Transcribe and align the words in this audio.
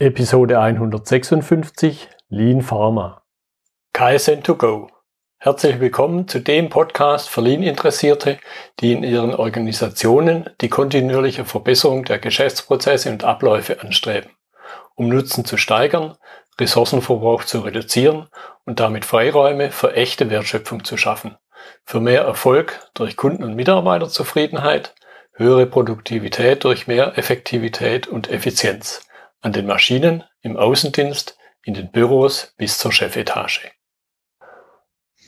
Episode 0.00 0.60
156 0.60 2.08
Lean 2.28 2.62
Pharma. 2.62 3.24
KSN2Go. 3.96 4.90
Herzlich 5.38 5.80
willkommen 5.80 6.28
zu 6.28 6.38
dem 6.38 6.68
Podcast 6.68 7.28
für 7.28 7.40
Lean-Interessierte, 7.40 8.38
die 8.78 8.92
in 8.92 9.02
ihren 9.02 9.34
Organisationen 9.34 10.50
die 10.60 10.68
kontinuierliche 10.68 11.44
Verbesserung 11.44 12.04
der 12.04 12.20
Geschäftsprozesse 12.20 13.10
und 13.10 13.24
Abläufe 13.24 13.80
anstreben, 13.80 14.30
um 14.94 15.08
Nutzen 15.08 15.44
zu 15.44 15.56
steigern, 15.56 16.16
Ressourcenverbrauch 16.60 17.42
zu 17.42 17.58
reduzieren 17.58 18.28
und 18.66 18.78
damit 18.78 19.04
Freiräume 19.04 19.72
für 19.72 19.94
echte 19.94 20.30
Wertschöpfung 20.30 20.84
zu 20.84 20.96
schaffen, 20.96 21.36
für 21.84 21.98
mehr 21.98 22.22
Erfolg 22.22 22.88
durch 22.94 23.16
Kunden- 23.16 23.42
und 23.42 23.56
Mitarbeiterzufriedenheit, 23.56 24.94
höhere 25.32 25.66
Produktivität 25.66 26.62
durch 26.62 26.86
mehr 26.86 27.18
Effektivität 27.18 28.06
und 28.06 28.30
Effizienz 28.30 29.07
an 29.40 29.52
den 29.52 29.66
Maschinen, 29.66 30.24
im 30.42 30.56
Außendienst, 30.56 31.38
in 31.64 31.74
den 31.74 31.90
Büros 31.90 32.54
bis 32.56 32.78
zur 32.78 32.92
Chefetage. 32.92 33.70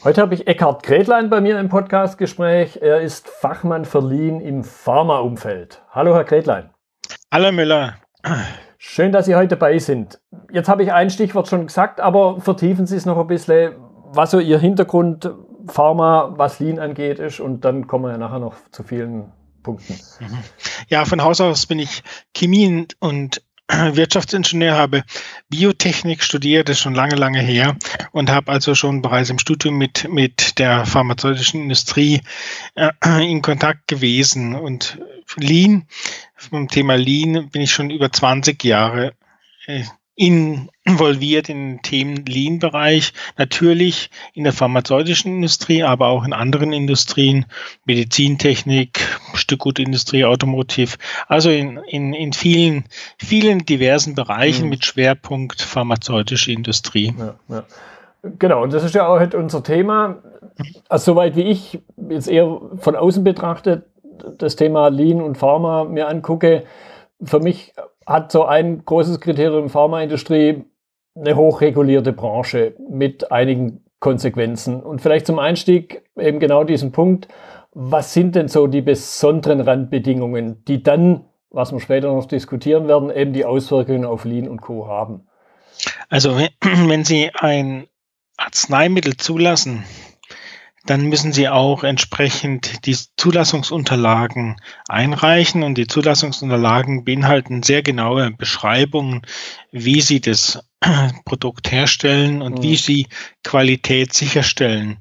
Heute 0.03 0.23
habe 0.23 0.35
ich 0.35 0.47
Eckhard 0.47 0.83
Gretlein 0.83 1.29
bei 1.29 1.41
mir 1.41 1.61
im 1.61 1.69
Podcastgespräch. 1.69 2.79
Er 2.81 3.03
ist 3.03 3.29
Fachmann 3.29 3.85
für 3.85 4.01
Lean 4.01 4.41
im 4.41 4.65
Pharmaumfeld. 4.65 5.83
Hallo, 5.91 6.15
Herr 6.15 6.25
Gretlein. 6.25 6.71
Hallo, 7.31 7.53
Müller. 7.53 7.97
Schön, 8.79 9.13
dass 9.13 9.27
Sie 9.27 9.35
heute 9.35 9.57
dabei 9.57 9.79
sind. 9.79 10.19
Jetzt 10.51 10.69
habe 10.69 10.83
ich 10.83 10.93
ein 10.93 11.11
Stichwort 11.11 11.49
schon 11.49 11.67
gesagt, 11.67 12.01
aber 12.01 12.41
vertiefen 12.41 12.87
Sie 12.87 12.97
es 12.97 13.05
noch 13.05 13.19
ein 13.19 13.27
bisschen, 13.27 13.75
was 14.07 14.31
so 14.31 14.41
Ihr 14.41 14.59
Hintergrund 14.59 15.31
Pharma, 15.67 16.33
was 16.37 16.59
Lean 16.61 16.79
angeht, 16.79 17.19
ist. 17.19 17.39
Und 17.39 17.65
dann 17.67 17.87
kommen 17.87 18.07
wir 18.07 18.13
ja 18.13 18.19
nachher 18.19 18.39
noch 18.39 18.55
zu 18.73 18.83
vielen 18.83 19.31
Punkten. 19.63 20.01
Ja, 20.89 21.05
von 21.05 21.23
Haus 21.23 21.41
aus 21.41 21.67
bin 21.67 21.79
ich 21.79 22.03
Chemie 22.35 22.87
und 22.99 23.43
Wirtschaftsingenieur, 23.95 24.77
habe 24.77 25.05
Biotechnik 25.49 26.23
studiert, 26.23 26.69
das 26.69 26.77
ist 26.77 26.83
schon 26.83 26.95
lange, 26.95 27.15
lange 27.15 27.41
her 27.41 27.77
und 28.13 28.31
habe 28.31 28.51
also 28.51 28.75
schon 28.75 29.03
bereits 29.03 29.31
im 29.31 29.39
Studium 29.39 29.77
mit, 29.77 30.09
mit 30.11 30.59
der 30.59 30.87
pharmazeutischen 30.87 31.63
Industrie 31.63 32.21
äh, 32.75 32.91
in 33.31 33.43
Kontakt 33.43 33.87
gewesen. 33.89 34.55
Und 34.55 34.99
Lean, 35.37 35.87
vom 36.37 36.69
Thema 36.69 36.97
Lean 36.97 37.49
bin 37.51 37.63
ich 37.63 37.73
schon 37.73 37.91
über 37.91 38.11
20 38.11 38.63
Jahre 38.65 39.15
äh, 39.67 39.85
involviert 40.21 41.49
in 41.49 41.77
den 41.77 41.83
Themen 41.83 42.27
Lean-Bereich, 42.27 43.15
natürlich 43.39 44.11
in 44.35 44.45
der 44.45 44.53
pharmazeutischen 44.53 45.35
Industrie, 45.37 45.83
aber 45.83 46.09
auch 46.09 46.25
in 46.25 46.35
anderen 46.35 46.75
Industrien, 46.75 47.47
Medizintechnik, 47.87 49.01
Stückgutindustrie, 49.33 50.27
Automotiv, 50.27 50.99
also 51.27 51.49
in, 51.49 51.79
in, 51.89 52.13
in 52.13 52.35
vielen, 52.35 52.85
vielen 53.17 53.65
diversen 53.65 54.15
Bereichen 54.15 54.65
mhm. 54.65 54.71
mit 54.71 54.85
Schwerpunkt 54.85 55.63
pharmazeutische 55.63 56.53
Industrie. 56.53 57.15
Ja, 57.19 57.35
ja. 57.49 57.65
Genau, 58.39 58.63
und 58.63 58.75
das 58.75 58.85
ist 58.85 58.95
ja 58.95 59.09
auch 59.09 59.19
halt 59.19 59.35
unser 59.35 59.63
Thema. 59.63 60.19
Also 60.91 61.13
soweit 61.13 61.35
wie 61.37 61.45
ich 61.45 61.81
jetzt 62.11 62.29
eher 62.29 62.61
von 62.77 62.95
außen 62.95 63.25
betrachtet 63.25 63.85
das 64.37 64.55
Thema 64.55 64.89
Lean 64.89 65.23
und 65.23 65.39
Pharma 65.39 65.85
mir 65.85 66.09
angucke, 66.09 66.65
für 67.23 67.41
mich 67.41 67.73
hat 68.07 68.33
so 68.33 68.45
ein 68.45 68.85
großes 68.85 69.21
Kriterium 69.21 69.69
Pharmaindustrie 69.69 70.65
eine 71.15 71.37
hochregulierte 71.37 72.13
Branche 72.13 72.75
mit 72.89 73.31
einigen 73.31 73.85
Konsequenzen. 74.01 74.83
Und 74.83 75.01
vielleicht 75.01 75.27
zum 75.27 75.39
Einstieg 75.39 76.03
eben 76.19 76.41
genau 76.41 76.65
diesen 76.65 76.93
Punkt. 76.93 77.29
Was 77.73 78.15
sind 78.15 78.35
denn 78.35 78.49
so 78.49 78.67
die 78.67 78.81
besonderen 78.81 79.61
Randbedingungen, 79.61 80.65
die 80.65 80.83
dann, 80.83 81.27
was 81.51 81.73
wir 81.73 81.81
später 81.81 82.13
noch 82.13 82.27
diskutieren 82.27 82.89
werden, 82.89 83.11
eben 83.11 83.33
die 83.33 83.45
Auswirkungen 83.45 84.05
auf 84.05 84.25
Lean 84.25 84.49
und 84.49 84.61
Co. 84.61 84.89
haben? 84.89 85.29
Also 86.09 86.37
wenn 86.61 87.05
Sie 87.05 87.31
ein 87.35 87.87
Arzneimittel 88.37 89.17
zulassen, 89.17 89.85
dann 90.87 91.07
müssen 91.07 91.33
Sie 91.33 91.49
auch 91.49 91.85
entsprechend 91.85 92.87
die 92.87 92.97
Zulassungsunterlagen 93.17 94.57
einreichen 94.89 95.63
und 95.63 95.77
die 95.77 95.87
Zulassungsunterlagen 95.87 97.05
beinhalten 97.05 97.63
sehr 97.63 97.83
genaue 97.83 98.31
Beschreibungen, 98.31 99.23
wie 99.71 100.01
Sie 100.01 100.21
das 100.21 100.65
Produkt 101.25 101.71
herstellen 101.71 102.41
und 102.41 102.59
mhm. 102.59 102.63
wie 102.63 102.77
Sie 102.77 103.07
Qualität 103.45 104.15
sicherstellen. 104.15 104.99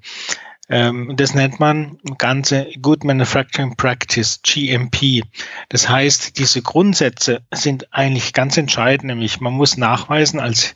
Ähm, 0.70 1.14
das 1.16 1.34
nennt 1.34 1.60
man 1.60 1.98
ganze 2.18 2.68
Good 2.82 3.04
Manufacturing 3.04 3.76
Practice, 3.76 4.42
GMP. 4.44 5.24
Das 5.70 5.90
heißt, 5.90 6.38
diese 6.38 6.62
Grundsätze 6.62 7.42
sind 7.52 7.92
eigentlich 7.92 8.34
ganz 8.34 8.58
entscheidend, 8.58 9.06
nämlich 9.06 9.40
man 9.40 9.54
muss 9.54 9.78
nachweisen 9.78 10.40
als 10.40 10.76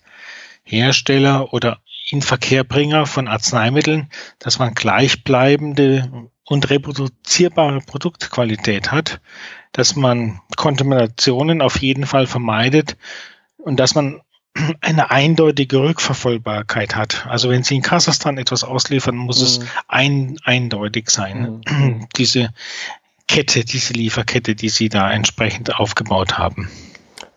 Hersteller 0.64 1.54
oder 1.54 1.82
Inverkehrbringer 2.10 3.06
von 3.06 3.28
Arzneimitteln, 3.28 4.10
dass 4.40 4.60
man 4.60 4.74
gleichbleibende 4.74 6.30
und 6.46 6.70
reproduzierbare 6.70 7.80
Produktqualität 7.80 8.92
hat, 8.92 9.22
dass 9.72 9.96
man 9.96 10.42
Kontaminationen 10.56 11.62
auf 11.62 11.82
jeden 11.82 12.06
Fall 12.06 12.28
vermeidet 12.28 12.98
und 13.58 13.80
dass 13.80 13.96
man 13.96 14.22
eine 14.82 15.12
eindeutige 15.12 15.80
Rückverfolgbarkeit 15.80 16.96
hat. 16.96 17.26
Also 17.28 17.50
wenn 17.50 17.64
Sie 17.64 17.76
in 17.76 17.82
Kasachstan 17.82 18.38
etwas 18.38 18.64
ausliefern, 18.64 19.16
muss 19.16 19.40
mhm. 19.40 19.46
es 19.46 19.60
ein, 19.88 20.38
eindeutig 20.44 21.10
sein. 21.10 21.62
Mhm. 21.68 22.08
Diese 22.18 22.54
Kette, 23.26 23.64
diese 23.64 23.94
Lieferkette, 23.94 24.54
die 24.54 24.70
Sie 24.70 24.90
da 24.90 25.10
entsprechend 25.10 25.76
aufgebaut 25.80 26.38
haben. 26.38 26.70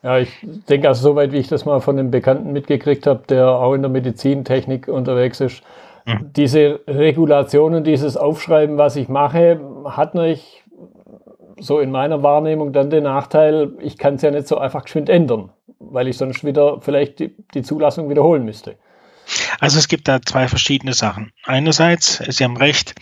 Ja, 0.02 0.18
ich 0.18 0.30
denke 0.68 0.88
also, 0.88 1.10
soweit 1.10 1.32
wie 1.32 1.38
ich 1.38 1.48
das 1.48 1.64
mal 1.64 1.80
von 1.80 1.98
einem 1.98 2.10
Bekannten 2.10 2.52
mitgekriegt 2.52 3.06
habe, 3.06 3.22
der 3.28 3.48
auch 3.48 3.74
in 3.74 3.82
der 3.82 3.90
Medizintechnik 3.90 4.88
unterwegs 4.88 5.40
ist, 5.40 5.62
mhm. 6.04 6.30
diese 6.36 6.80
Regulationen, 6.86 7.84
dieses 7.84 8.16
Aufschreiben, 8.16 8.78
was 8.78 8.96
ich 8.96 9.08
mache, 9.08 9.60
hat 9.84 10.14
natürlich 10.14 10.64
so 11.58 11.80
in 11.80 11.90
meiner 11.90 12.22
Wahrnehmung 12.22 12.72
dann 12.72 12.90
den 12.90 13.04
Nachteil, 13.04 13.72
ich 13.80 13.96
kann 13.98 14.14
es 14.14 14.22
ja 14.22 14.30
nicht 14.30 14.46
so 14.46 14.58
einfach 14.58 14.84
geschwind 14.84 15.08
ändern, 15.08 15.50
weil 15.78 16.08
ich 16.08 16.18
sonst 16.18 16.44
wieder 16.44 16.80
vielleicht 16.80 17.18
die, 17.18 17.34
die 17.54 17.62
Zulassung 17.62 18.08
wiederholen 18.10 18.44
müsste. 18.44 18.76
Also 19.60 19.78
es 19.78 19.88
gibt 19.88 20.08
da 20.08 20.22
zwei 20.22 20.48
verschiedene 20.48 20.94
Sachen. 20.94 21.32
Einerseits, 21.44 22.22
Sie 22.28 22.44
haben 22.44 22.56
recht, 22.56 22.94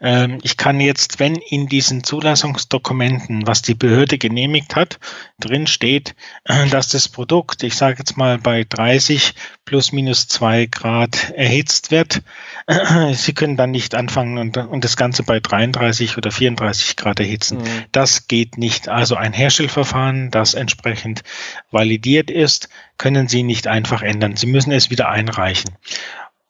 ähm, 0.00 0.38
ich 0.42 0.56
kann 0.56 0.80
jetzt, 0.80 1.20
wenn 1.20 1.36
in 1.36 1.66
diesen 1.66 2.04
Zulassungsdokumenten, 2.04 3.46
was 3.46 3.62
die 3.62 3.74
Behörde 3.74 4.18
genehmigt 4.18 4.76
hat, 4.76 4.98
drin 5.40 5.66
steht, 5.66 6.14
äh, 6.44 6.68
dass 6.68 6.88
das 6.88 7.08
Produkt, 7.08 7.62
ich 7.62 7.76
sage 7.76 7.98
jetzt 7.98 8.16
mal 8.16 8.38
bei 8.38 8.64
30 8.68 9.34
plus 9.64 9.92
minus 9.92 10.28
zwei 10.28 10.66
Grad 10.66 11.30
erhitzt 11.30 11.90
wird, 11.90 12.22
Sie 13.12 13.32
können 13.32 13.56
dann 13.56 13.70
nicht 13.70 13.94
anfangen 13.94 14.38
und, 14.38 14.56
und 14.56 14.84
das 14.84 14.96
Ganze 14.96 15.22
bei 15.22 15.40
33 15.40 16.16
oder 16.16 16.30
34 16.30 16.96
Grad 16.96 17.20
erhitzen. 17.20 17.58
Mhm. 17.58 17.84
Das 17.92 18.28
geht 18.28 18.58
nicht. 18.58 18.88
Also 18.88 19.16
ein 19.16 19.32
Herstellverfahren, 19.32 20.30
das 20.30 20.54
entsprechend 20.54 21.22
validiert 21.70 22.30
ist, 22.30 22.68
können 22.98 23.28
Sie 23.28 23.42
nicht 23.42 23.66
einfach 23.66 24.02
ändern. 24.02 24.36
Sie 24.36 24.46
müssen 24.46 24.72
es 24.72 24.90
wieder 24.90 25.08
einreichen. 25.08 25.63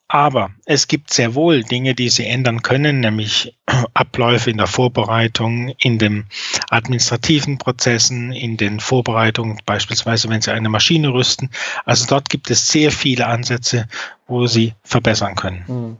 Aber 0.07 0.51
es 0.65 0.87
gibt 0.87 1.11
sehr 1.11 1.33
wohl 1.33 1.63
Dinge, 1.63 1.95
die 1.95 2.09
Sie 2.09 2.25
ändern 2.25 2.61
können, 2.61 2.99
nämlich 2.99 3.57
Abläufe 3.93 4.51
in 4.51 4.57
der 4.57 4.67
Vorbereitung, 4.67 5.73
in 5.79 5.97
den 5.97 6.27
administrativen 6.69 7.57
Prozessen, 7.57 8.31
in 8.31 8.55
den 8.55 8.79
Vorbereitungen, 8.79 9.59
beispielsweise 9.65 10.29
wenn 10.29 10.41
Sie 10.41 10.51
eine 10.51 10.69
Maschine 10.69 11.11
rüsten. 11.11 11.49
Also 11.85 12.05
dort 12.05 12.29
gibt 12.29 12.51
es 12.51 12.71
sehr 12.71 12.91
viele 12.91 13.25
Ansätze, 13.25 13.87
wo 14.27 14.45
Sie 14.45 14.75
verbessern 14.83 15.35
können. 15.35 15.97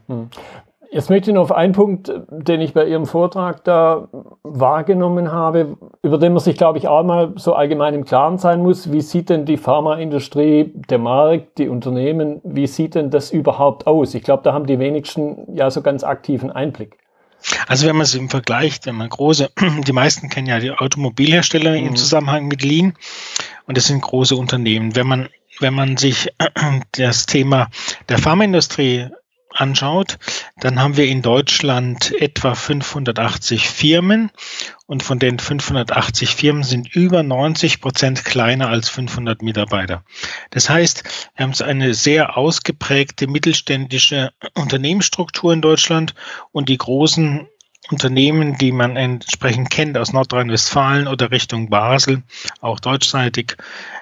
Jetzt 0.95 1.09
möchte 1.09 1.29
ich 1.29 1.35
noch 1.35 1.41
auf 1.41 1.51
einen 1.51 1.73
Punkt, 1.73 2.09
den 2.29 2.61
ich 2.61 2.73
bei 2.73 2.87
Ihrem 2.87 3.05
Vortrag 3.05 3.65
da 3.65 4.07
wahrgenommen 4.43 5.29
habe, 5.29 5.75
über 6.01 6.17
den 6.17 6.31
man 6.31 6.39
sich, 6.39 6.55
glaube 6.55 6.77
ich, 6.77 6.87
auch 6.87 7.03
mal 7.03 7.33
so 7.35 7.53
allgemein 7.53 7.93
im 7.93 8.05
Klaren 8.05 8.37
sein 8.37 8.63
muss. 8.63 8.93
Wie 8.93 9.01
sieht 9.01 9.29
denn 9.29 9.43
die 9.43 9.57
Pharmaindustrie, 9.57 10.71
der 10.89 10.97
Markt, 10.97 11.57
die 11.57 11.67
Unternehmen, 11.67 12.39
wie 12.45 12.65
sieht 12.65 12.95
denn 12.95 13.09
das 13.09 13.31
überhaupt 13.31 13.87
aus? 13.87 14.15
Ich 14.15 14.23
glaube, 14.23 14.43
da 14.43 14.53
haben 14.53 14.67
die 14.67 14.79
wenigsten 14.79 15.53
ja 15.53 15.69
so 15.69 15.81
ganz 15.81 16.05
aktiven 16.05 16.49
Einblick. 16.49 16.97
Also 17.67 17.87
wenn 17.87 17.97
man 17.97 18.03
es 18.03 18.15
im 18.15 18.29
Vergleich, 18.29 18.79
wenn 18.85 18.95
man 18.95 19.09
große, 19.09 19.49
die 19.85 19.91
meisten 19.91 20.29
kennen 20.29 20.47
ja 20.47 20.59
die 20.61 20.71
Automobilhersteller 20.71 21.71
mhm. 21.71 21.87
im 21.87 21.95
Zusammenhang 21.97 22.47
mit 22.47 22.63
Lean 22.63 22.93
und 23.67 23.75
das 23.75 23.87
sind 23.87 24.01
große 24.01 24.37
Unternehmen. 24.37 24.95
Wenn 24.95 25.07
man 25.07 25.27
wenn 25.59 25.73
man 25.73 25.97
sich 25.97 26.29
das 26.93 27.25
Thema 27.25 27.67
der 28.07 28.17
Pharmaindustrie 28.17 29.09
anschaut, 29.55 30.17
dann 30.57 30.81
haben 30.81 30.97
wir 30.97 31.07
in 31.07 31.21
Deutschland 31.21 32.13
etwa 32.19 32.55
580 32.55 33.67
Firmen 33.69 34.31
und 34.85 35.01
von 35.01 35.19
den 35.19 35.39
580 35.39 36.35
Firmen 36.35 36.63
sind 36.63 36.93
über 36.95 37.23
90 37.23 37.81
Prozent 37.81 38.25
kleiner 38.25 38.69
als 38.69 38.89
500 38.89 39.41
Mitarbeiter. 39.41 40.03
Das 40.51 40.69
heißt, 40.69 41.03
wir 41.35 41.45
haben 41.45 41.53
eine 41.61 41.93
sehr 41.93 42.37
ausgeprägte 42.37 43.27
mittelständische 43.27 44.31
Unternehmensstruktur 44.53 45.53
in 45.53 45.61
Deutschland 45.61 46.13
und 46.51 46.69
die 46.69 46.77
großen 46.77 47.47
Unternehmen, 47.91 48.57
die 48.57 48.71
man 48.71 48.95
entsprechend 48.95 49.69
kennt 49.69 49.97
aus 49.97 50.13
Nordrhein-Westfalen 50.13 51.07
oder 51.07 51.31
Richtung 51.31 51.69
Basel, 51.69 52.23
auch 52.61 52.79
deutschseitig, 52.79 53.57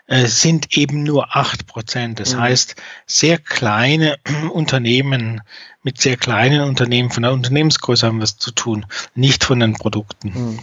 äh, 0.07 0.25
sind 0.25 0.77
eben 0.77 1.03
nur 1.03 1.35
acht 1.35 1.67
Prozent. 1.67 2.19
Das 2.19 2.35
mhm. 2.35 2.41
heißt, 2.41 2.75
sehr 3.05 3.37
kleine 3.37 4.17
Unternehmen 4.53 5.41
mit 5.83 5.99
sehr 5.99 6.17
kleinen 6.17 6.61
Unternehmen 6.61 7.09
von 7.09 7.23
der 7.23 7.33
Unternehmensgröße 7.33 8.07
haben 8.07 8.21
was 8.21 8.37
zu 8.37 8.51
tun, 8.51 8.85
nicht 9.15 9.43
von 9.43 9.59
den 9.59 9.73
Produkten. 9.73 10.29
Mhm. 10.29 10.59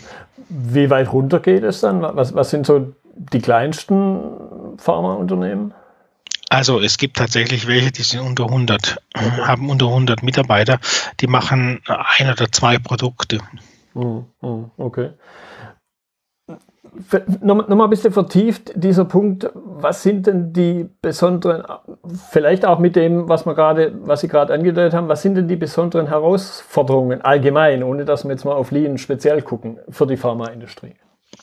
Wie 0.48 0.90
weit 0.90 1.12
runter 1.12 1.40
geht 1.40 1.62
es 1.62 1.80
dann? 1.80 2.02
Was, 2.02 2.34
was 2.34 2.50
sind 2.50 2.66
so 2.66 2.92
die 3.14 3.40
kleinsten 3.40 4.20
Pharmaunternehmen? 4.78 5.74
Also 6.50 6.80
es 6.80 6.98
gibt 6.98 7.16
tatsächlich 7.16 7.68
welche, 7.68 7.92
die 7.92 8.02
sind 8.02 8.20
unter 8.20 8.46
100, 8.46 8.96
okay. 9.16 9.30
haben 9.42 9.70
unter 9.70 9.86
100 9.86 10.24
Mitarbeiter, 10.24 10.80
die 11.20 11.28
machen 11.28 11.80
ein 11.86 12.28
oder 12.28 12.50
zwei 12.50 12.76
Produkte. 12.78 13.38
Hm, 13.94 14.26
hm, 14.40 14.70
okay. 14.76 15.10
Nochmal 17.40 17.66
noch 17.68 17.84
ein 17.84 17.90
bisschen 17.90 18.12
vertieft 18.12 18.72
dieser 18.74 19.04
Punkt. 19.04 19.48
Was 19.54 20.02
sind 20.02 20.26
denn 20.26 20.52
die 20.52 20.88
besonderen, 21.00 21.62
vielleicht 22.30 22.64
auch 22.64 22.80
mit 22.80 22.96
dem, 22.96 23.28
was 23.28 23.46
wir 23.46 23.54
gerade, 23.54 23.92
was 24.04 24.22
Sie 24.22 24.28
gerade 24.28 24.52
angedeutet 24.52 24.92
haben, 24.92 25.06
was 25.06 25.22
sind 25.22 25.36
denn 25.36 25.46
die 25.46 25.54
besonderen 25.54 26.08
Herausforderungen 26.08 27.22
allgemein, 27.22 27.84
ohne 27.84 28.04
dass 28.04 28.24
wir 28.24 28.32
jetzt 28.32 28.44
mal 28.44 28.54
auf 28.54 28.72
Lean 28.72 28.98
speziell 28.98 29.40
gucken, 29.42 29.78
für 29.88 30.08
die 30.08 30.16
Pharmaindustrie? 30.16 30.94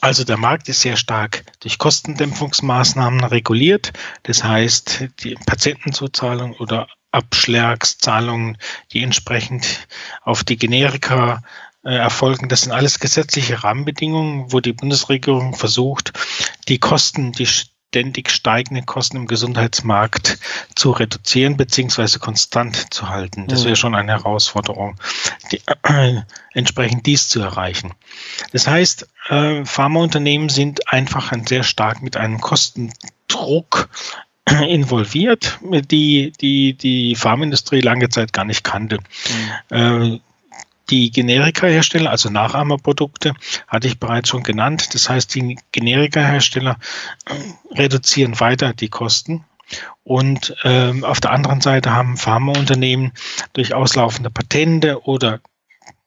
Also 0.02 0.24
der 0.24 0.38
Markt 0.38 0.70
ist 0.70 0.82
sehr 0.82 0.96
stark 0.96 1.44
durch 1.60 1.78
Kostendämpfungsmaßnahmen 1.78 3.24
reguliert. 3.24 3.94
Das 4.24 4.44
heißt, 4.44 5.08
die 5.20 5.36
Patientenzuzahlung 5.46 6.54
oder 6.54 6.88
Abschlagszahlungen, 7.12 8.58
die 8.92 9.02
entsprechend 9.02 9.88
auf 10.22 10.44
die 10.44 10.58
Generika 10.58 11.42
äh, 11.84 11.96
erfolgen, 11.96 12.50
das 12.50 12.62
sind 12.62 12.74
alles 12.74 13.00
gesetzliche 13.00 13.64
Rahmenbedingungen, 13.64 14.52
wo 14.52 14.60
die 14.60 14.74
Bundesregierung 14.74 15.56
versucht, 15.56 16.14
die 16.68 16.80
Kosten, 16.80 17.32
die 17.32 17.48
ständig 17.98 18.30
steigenden 18.30 18.86
Kosten 18.86 19.18
im 19.18 19.26
Gesundheitsmarkt 19.26 20.38
zu 20.76 20.92
reduzieren 20.92 21.58
bzw. 21.58 22.20
konstant 22.20 22.94
zu 22.94 23.10
halten. 23.10 23.48
Das 23.48 23.66
wäre 23.66 23.76
schon 23.76 23.96
eine 23.96 24.12
Herausforderung, 24.12 24.98
die, 25.52 25.62
äh, 25.82 26.22
entsprechend 26.54 27.08
dies 27.08 27.28
zu 27.28 27.42
erreichen. 27.42 27.96
Das 28.52 28.68
heißt, 28.68 29.08
äh, 29.30 29.66
Pharmaunternehmen 29.66 30.50
sind 30.50 30.88
einfach 30.94 31.34
sehr 31.48 31.64
stark 31.64 32.04
mit 32.04 32.18
einem 32.18 32.40
Kostendruck 32.40 33.90
involviert, 34.68 35.58
die 35.64 36.34
die, 36.40 36.76
die 36.76 37.16
Pharmaindustrie 37.16 37.82
lange 37.82 38.10
Zeit 38.10 38.32
gar 38.32 38.46
nicht 38.46 38.64
kannte. 38.64 39.00
Mhm. 39.72 40.22
Die 40.90 41.12
Generika-Hersteller, 41.12 42.10
also 42.10 42.30
Nachahmerprodukte, 42.30 43.34
hatte 43.68 43.88
ich 43.88 44.00
bereits 44.00 44.30
schon 44.30 44.44
genannt. 44.44 44.94
Das 44.94 45.10
heißt, 45.10 45.34
die 45.36 45.58
Generika-Hersteller 45.72 46.78
äh, 47.26 47.78
reduzieren 47.78 48.40
weiter 48.40 48.74
die 48.74 48.90
Kosten. 48.90 49.46
Und 50.04 50.56
ähm, 50.64 51.04
auf 51.04 51.20
der 51.20 51.32
anderen 51.32 51.60
Seite 51.60 51.92
haben 51.92 52.16
Pharmaunternehmen 52.16 53.12
durch 53.54 53.74
auslaufende 53.74 54.30
Patente 54.30 55.04
oder 55.04 55.42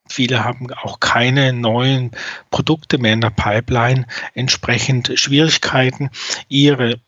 viele 0.08 0.44
haben 0.44 0.72
auch 0.82 1.00
keine 1.00 1.52
neuen 1.52 2.10
Produkte 2.50 2.98
mehr 2.98 3.12
in 3.12 3.20
der 3.20 3.30
Pipeline, 3.30 4.06
entsprechend 4.34 5.12
Schwierigkeiten, 5.14 6.10
ihre 6.48 7.00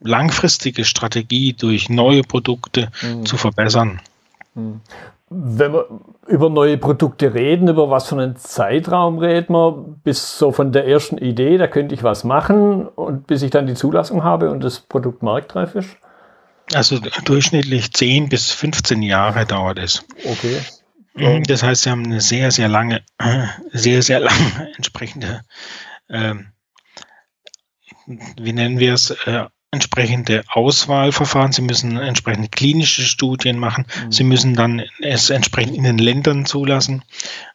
langfristige 0.00 0.84
Strategie 0.84 1.54
durch 1.54 1.88
neue 1.88 2.22
Produkte 2.22 2.90
mhm. 3.02 3.26
zu 3.26 3.36
verbessern. 3.36 4.00
Wenn 5.28 5.72
wir 5.72 5.88
über 6.28 6.50
neue 6.50 6.78
Produkte 6.78 7.34
reden, 7.34 7.68
über 7.68 7.90
was 7.90 8.08
für 8.08 8.14
einen 8.14 8.36
Zeitraum 8.36 9.18
reden 9.18 9.54
wir, 9.54 9.84
bis 10.04 10.38
so 10.38 10.52
von 10.52 10.70
der 10.70 10.86
ersten 10.86 11.18
Idee, 11.18 11.58
da 11.58 11.66
könnte 11.66 11.94
ich 11.94 12.04
was 12.04 12.22
machen 12.22 12.86
und 12.86 13.26
bis 13.26 13.42
ich 13.42 13.50
dann 13.50 13.66
die 13.66 13.74
Zulassung 13.74 14.22
habe 14.22 14.50
und 14.50 14.62
das 14.62 14.80
Produkt 14.80 15.22
marktreif 15.24 15.74
ist? 15.74 15.96
Also 16.74 16.98
durchschnittlich 17.24 17.92
10 17.92 18.28
bis 18.28 18.52
15 18.52 19.02
Jahre 19.02 19.46
dauert 19.46 19.78
es. 19.78 20.04
Okay. 20.24 20.60
Mhm, 21.14 21.44
das 21.44 21.62
heißt, 21.62 21.84
Sie 21.84 21.90
haben 21.90 22.04
eine 22.04 22.20
sehr, 22.20 22.50
sehr 22.50 22.68
lange, 22.68 23.02
sehr, 23.72 24.02
sehr 24.02 24.20
lange 24.20 24.72
entsprechende, 24.76 25.42
äh, 26.08 26.34
wie 28.06 28.52
nennen 28.52 28.78
wir 28.78 28.94
es, 28.94 29.10
äh, 29.10 29.46
entsprechende 29.70 30.44
Auswahlverfahren, 30.48 31.52
Sie 31.52 31.62
müssen 31.62 31.96
entsprechende 31.96 32.48
klinische 32.48 33.02
Studien 33.02 33.58
machen, 33.58 33.86
mhm. 34.04 34.12
Sie 34.12 34.24
müssen 34.24 34.54
dann 34.54 34.82
es 35.00 35.30
entsprechend 35.30 35.76
in 35.76 35.82
den 35.82 35.98
Ländern 35.98 36.46
zulassen, 36.46 37.04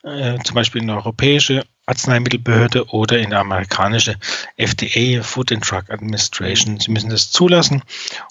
äh, 0.04 0.38
zum 0.44 0.56
Beispiel 0.56 0.81
in 0.81 0.88
der 0.88 0.98
europäische 0.98 1.63
Arzneimittelbehörde 1.88 2.86
oder 2.90 3.19
in 3.19 3.31
der 3.31 3.40
amerikanische 3.40 4.18
FDA, 4.56 5.24
Food 5.24 5.52
and 5.52 5.69
Drug 5.69 5.90
Administration. 5.90 6.80
Sie 6.80 6.92
müssen 6.92 7.10
das 7.10 7.31
zulassen 7.31 7.81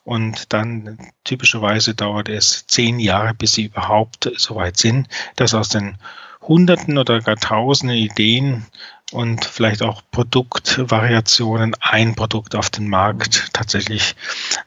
und 0.04 0.52
dann 0.52 0.98
typischerweise 1.24 1.94
dauert 1.94 2.28
es 2.28 2.66
zehn 2.66 3.00
Jahre, 3.00 3.34
bis 3.34 3.54
Sie 3.54 3.64
überhaupt 3.64 4.30
so 4.36 4.54
weit 4.54 4.76
sind, 4.76 5.08
dass 5.36 5.52
aus 5.52 5.68
den 5.68 5.98
Hunderten 6.42 6.96
oder 6.96 7.20
gar 7.20 7.36
Tausenden 7.36 7.96
Ideen 7.96 8.66
und 9.12 9.44
vielleicht 9.44 9.82
auch 9.82 10.02
Produktvariationen 10.10 11.74
ein 11.80 12.14
Produkt 12.14 12.54
auf 12.54 12.70
den 12.70 12.88
Markt 12.88 13.52
tatsächlich 13.52 14.14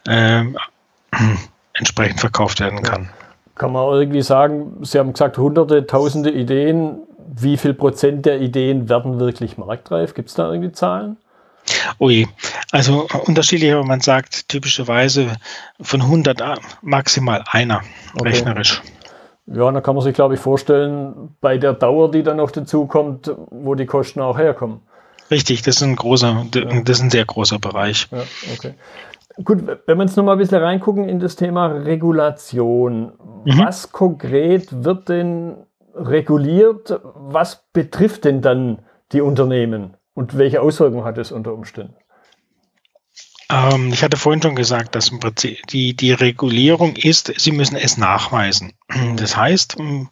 äh, 0.08 0.44
entsprechend 1.74 2.20
verkauft 2.20 2.60
werden 2.60 2.82
kann. 2.84 3.10
Kann 3.56 3.72
man 3.72 3.92
irgendwie 3.94 4.22
sagen, 4.22 4.84
Sie 4.84 4.98
haben 4.98 5.14
gesagt, 5.14 5.38
hunderte, 5.38 5.86
tausende 5.86 6.32
Ideen. 6.32 6.98
Wie 7.36 7.58
viel 7.58 7.74
Prozent 7.74 8.26
der 8.26 8.42
Ideen 8.42 8.90
werden 8.90 9.20
wirklich 9.20 9.58
marktreif? 9.58 10.14
Gibt 10.14 10.30
es 10.30 10.36
da 10.36 10.52
irgendwie 10.52 10.72
Zahlen? 10.72 11.18
Ui, 12.00 12.28
also 12.72 13.08
unterschiedlich, 13.26 13.72
aber 13.72 13.86
man 13.86 14.02
sagt 14.02 14.50
typischerweise 14.50 15.38
von 15.80 16.02
100 16.02 16.42
maximal 16.82 17.44
einer, 17.50 17.82
okay. 18.16 18.30
rechnerisch. 18.30 18.82
Ja, 19.46 19.72
da 19.72 19.82
kann 19.82 19.96
man 19.96 20.04
sich, 20.04 20.14
glaube 20.14 20.36
ich, 20.36 20.40
vorstellen, 20.40 21.36
bei 21.42 21.58
der 21.58 21.74
Dauer, 21.74 22.12
die 22.12 22.24
dann 22.24 22.38
noch 22.38 22.52
dazu 22.52 22.86
kommt, 22.86 23.32
wo 23.52 23.76
die 23.76 23.86
Kosten 23.86 24.22
auch 24.22 24.38
herkommen. 24.38 24.82
Richtig, 25.30 25.62
das 25.64 25.78
ist 25.78 25.84
ein 25.84 25.96
großer, 25.96 26.46
das 26.52 26.98
ist 26.98 27.04
ein 27.04 27.10
sehr 27.10 27.26
großer 27.26 27.60
Bereich. 27.60 28.08
Ja, 28.12 28.24
okay. 28.54 28.74
Gut, 29.44 29.66
wenn 29.86 29.98
wir 29.98 30.06
jetzt 30.06 30.16
nochmal 30.16 30.36
ein 30.36 30.40
bisschen 30.40 30.62
reingucken 30.62 31.10
in 31.10 31.20
das 31.20 31.36
Thema 31.36 31.68
Regulation. 31.68 33.14
Mhm. 33.46 33.60
Was 33.66 33.92
konkret 33.92 34.84
wird 34.84 35.10
denn 35.10 35.66
reguliert? 35.96 37.00
Was 37.16 37.64
betrifft 37.74 38.26
denn 38.26 38.42
dann 38.42 38.80
die 39.12 39.22
Unternehmen? 39.22 39.96
Und 40.14 40.38
welche 40.38 40.62
Auswirkungen 40.62 41.04
hat 41.04 41.18
es 41.18 41.32
unter 41.32 41.54
Umständen? 41.54 41.96
Ähm, 43.50 43.92
ich 43.92 44.04
hatte 44.04 44.18
vorhin 44.18 44.42
schon 44.42 44.56
gesagt, 44.56 44.96
dass 44.96 45.12
die, 45.70 45.96
die 45.96 46.12
Regulierung 46.12 46.96
ist, 46.96 47.34
Sie 47.38 47.52
müssen 47.52 47.76
es 47.76 47.98
nachweisen. 47.98 48.74
Das 49.16 49.36
heißt, 49.36 49.78
ähm, 49.80 50.10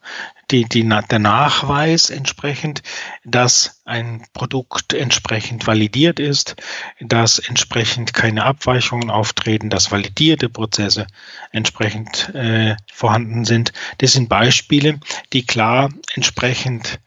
die, 0.52 0.66
die, 0.66 0.88
der 0.88 1.20
Nachweis 1.20 2.10
entsprechend, 2.10 2.82
dass 3.24 3.82
ein 3.86 4.26
Produkt 4.34 4.94
entsprechend 4.94 5.66
validiert 5.66 6.20
ist, 6.20 6.56
dass 7.00 7.40
entsprechend 7.40 8.14
keine 8.14 8.44
Abweichungen 8.44 9.10
auftreten, 9.10 9.70
dass 9.70 9.92
validierte 9.92 10.50
Prozesse 10.50 11.08
entsprechend 11.52 12.34
äh, 12.36 12.76
vorhanden 12.92 13.46
sind. 13.46 13.72
Das 14.00 14.14
sind 14.14 14.30
Beispiele, 14.30 15.00
die 15.32 15.46
klar 15.46 15.90
entsprechend 16.16 17.00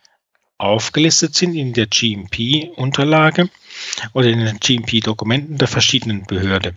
aufgelistet 0.56 1.34
sind 1.34 1.54
in 1.54 1.74
der 1.74 1.86
GMP-Unterlage 1.86 3.50
oder 4.12 4.28
in 4.28 4.44
den 4.44 4.58
GMP-Dokumenten 4.58 5.56
der 5.58 5.68
verschiedenen 5.68 6.24
Behörde. 6.24 6.74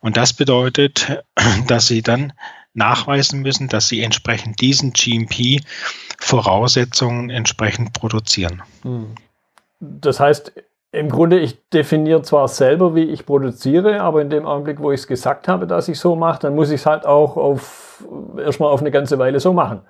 Und 0.00 0.16
das 0.16 0.32
bedeutet, 0.32 1.22
dass 1.66 1.86
Sie 1.86 2.02
dann 2.02 2.32
nachweisen 2.74 3.40
müssen, 3.42 3.68
dass 3.68 3.86
Sie 3.88 4.02
entsprechend 4.02 4.60
diesen 4.60 4.92
GMP-Voraussetzungen 4.92 7.30
entsprechend 7.30 7.92
produzieren. 7.92 8.62
Hm. 8.82 9.14
Das 9.80 10.20
heißt, 10.20 10.52
im 10.90 11.10
Grunde, 11.10 11.38
ich 11.38 11.58
definiere 11.70 12.22
zwar 12.22 12.48
selber, 12.48 12.94
wie 12.94 13.04
ich 13.04 13.26
produziere, 13.26 14.00
aber 14.00 14.22
in 14.22 14.30
dem 14.30 14.46
Augenblick, 14.46 14.80
wo 14.80 14.90
ich 14.90 15.00
es 15.00 15.06
gesagt 15.06 15.46
habe, 15.46 15.66
dass 15.66 15.88
ich 15.88 15.98
so 15.98 16.16
mache, 16.16 16.40
dann 16.40 16.54
muss 16.54 16.70
ich 16.70 16.80
es 16.80 16.86
halt 16.86 17.04
auch 17.04 17.36
auf, 17.36 18.02
erstmal 18.38 18.70
auf 18.70 18.80
eine 18.80 18.90
ganze 18.90 19.18
Weile 19.18 19.38
so 19.38 19.52
machen. 19.52 19.82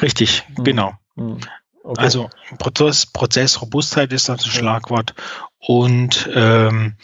Richtig, 0.00 0.44
hm. 0.56 0.64
genau. 0.64 0.92
Hm. 1.16 1.40
Okay. 1.82 2.02
Also 2.02 2.30
Prozess, 2.58 3.06
Prozessrobustheit 3.06 4.12
ist 4.12 4.28
das 4.28 4.46
Schlagwort 4.46 5.14
und 5.58 6.28
ähm, 6.34 6.96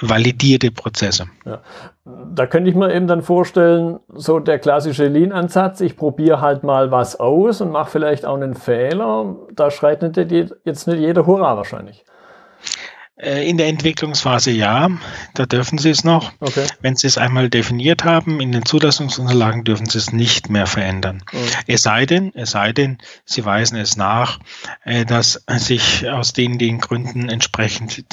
validierte 0.00 0.70
Prozesse. 0.70 1.26
Ja. 1.44 1.60
Da 2.04 2.46
könnte 2.46 2.70
ich 2.70 2.76
mir 2.76 2.94
eben 2.94 3.06
dann 3.06 3.22
vorstellen, 3.22 3.98
so 4.08 4.38
der 4.38 4.58
klassische 4.58 5.06
Lean-Ansatz, 5.06 5.80
ich 5.80 5.96
probiere 5.96 6.40
halt 6.40 6.62
mal 6.62 6.90
was 6.90 7.18
aus 7.18 7.60
und 7.60 7.70
mache 7.70 7.90
vielleicht 7.90 8.26
auch 8.26 8.36
einen 8.36 8.54
Fehler. 8.54 9.36
Da 9.52 9.70
schreit 9.70 10.02
nicht, 10.02 10.16
jetzt 10.64 10.86
nicht 10.86 11.00
jeder 11.00 11.26
Hurra 11.26 11.56
wahrscheinlich. 11.56 12.04
Äh, 13.22 13.48
in 13.48 13.58
der 13.58 13.68
Entwicklungsphase 13.68 14.50
ja, 14.50 14.88
da 15.34 15.44
dürfen 15.44 15.78
Sie 15.78 15.90
es 15.90 16.04
noch. 16.04 16.32
Okay. 16.40 16.66
Wenn 16.80 16.96
Sie 16.96 17.06
es 17.06 17.18
einmal 17.18 17.50
definiert 17.50 18.04
haben, 18.04 18.40
in 18.40 18.52
den 18.52 18.64
Zulassungsunterlagen 18.64 19.64
dürfen 19.64 19.86
Sie 19.86 19.98
es 19.98 20.12
nicht 20.12 20.48
mehr 20.48 20.66
verändern. 20.66 21.22
Okay. 21.26 21.38
Es 21.66 21.82
sei 21.82 22.06
denn, 22.06 22.32
es 22.34 22.52
sei 22.52 22.72
denn, 22.72 22.98
Sie 23.26 23.44
weisen 23.44 23.76
es 23.76 23.96
nach, 23.96 24.38
äh, 24.84 25.04
dass 25.04 25.44
sich 25.48 26.08
aus 26.08 26.32
den, 26.32 26.58
den 26.58 26.78
Gründen 26.78 27.28
entsprechend 27.28 28.04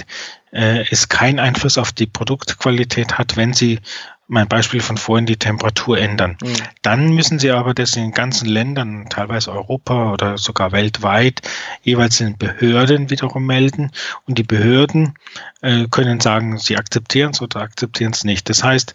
äh, 0.51 0.85
es 0.89 1.07
keinen 1.07 1.39
Einfluss 1.39 1.77
auf 1.77 1.93
die 1.93 2.07
Produktqualität 2.07 3.17
hat, 3.17 3.37
wenn 3.37 3.53
Sie 3.53 3.79
mein 4.27 4.47
Beispiel 4.47 4.81
von 4.81 4.97
vorhin, 4.97 5.25
die 5.25 5.37
Temperatur 5.37 5.97
ändern. 5.97 6.37
Mhm. 6.41 6.53
Dann 6.81 7.09
müssen 7.13 7.39
Sie 7.39 7.51
aber 7.51 7.73
das 7.73 7.95
in 7.95 8.11
ganzen 8.11 8.47
Ländern, 8.47 9.07
teilweise 9.09 9.51
Europa 9.51 10.11
oder 10.11 10.37
sogar 10.37 10.71
weltweit, 10.71 11.41
jeweils 11.81 12.17
den 12.17 12.37
Behörden 12.37 13.09
wiederum 13.09 13.45
melden. 13.45 13.91
Und 14.25 14.37
die 14.37 14.43
Behörden 14.43 15.13
äh, 15.61 15.87
können 15.89 16.19
sagen, 16.19 16.57
sie 16.57 16.77
akzeptieren 16.77 17.31
es 17.31 17.41
oder 17.41 17.61
akzeptieren 17.61 18.11
es 18.11 18.23
nicht. 18.23 18.49
Das 18.49 18.63
heißt, 18.63 18.93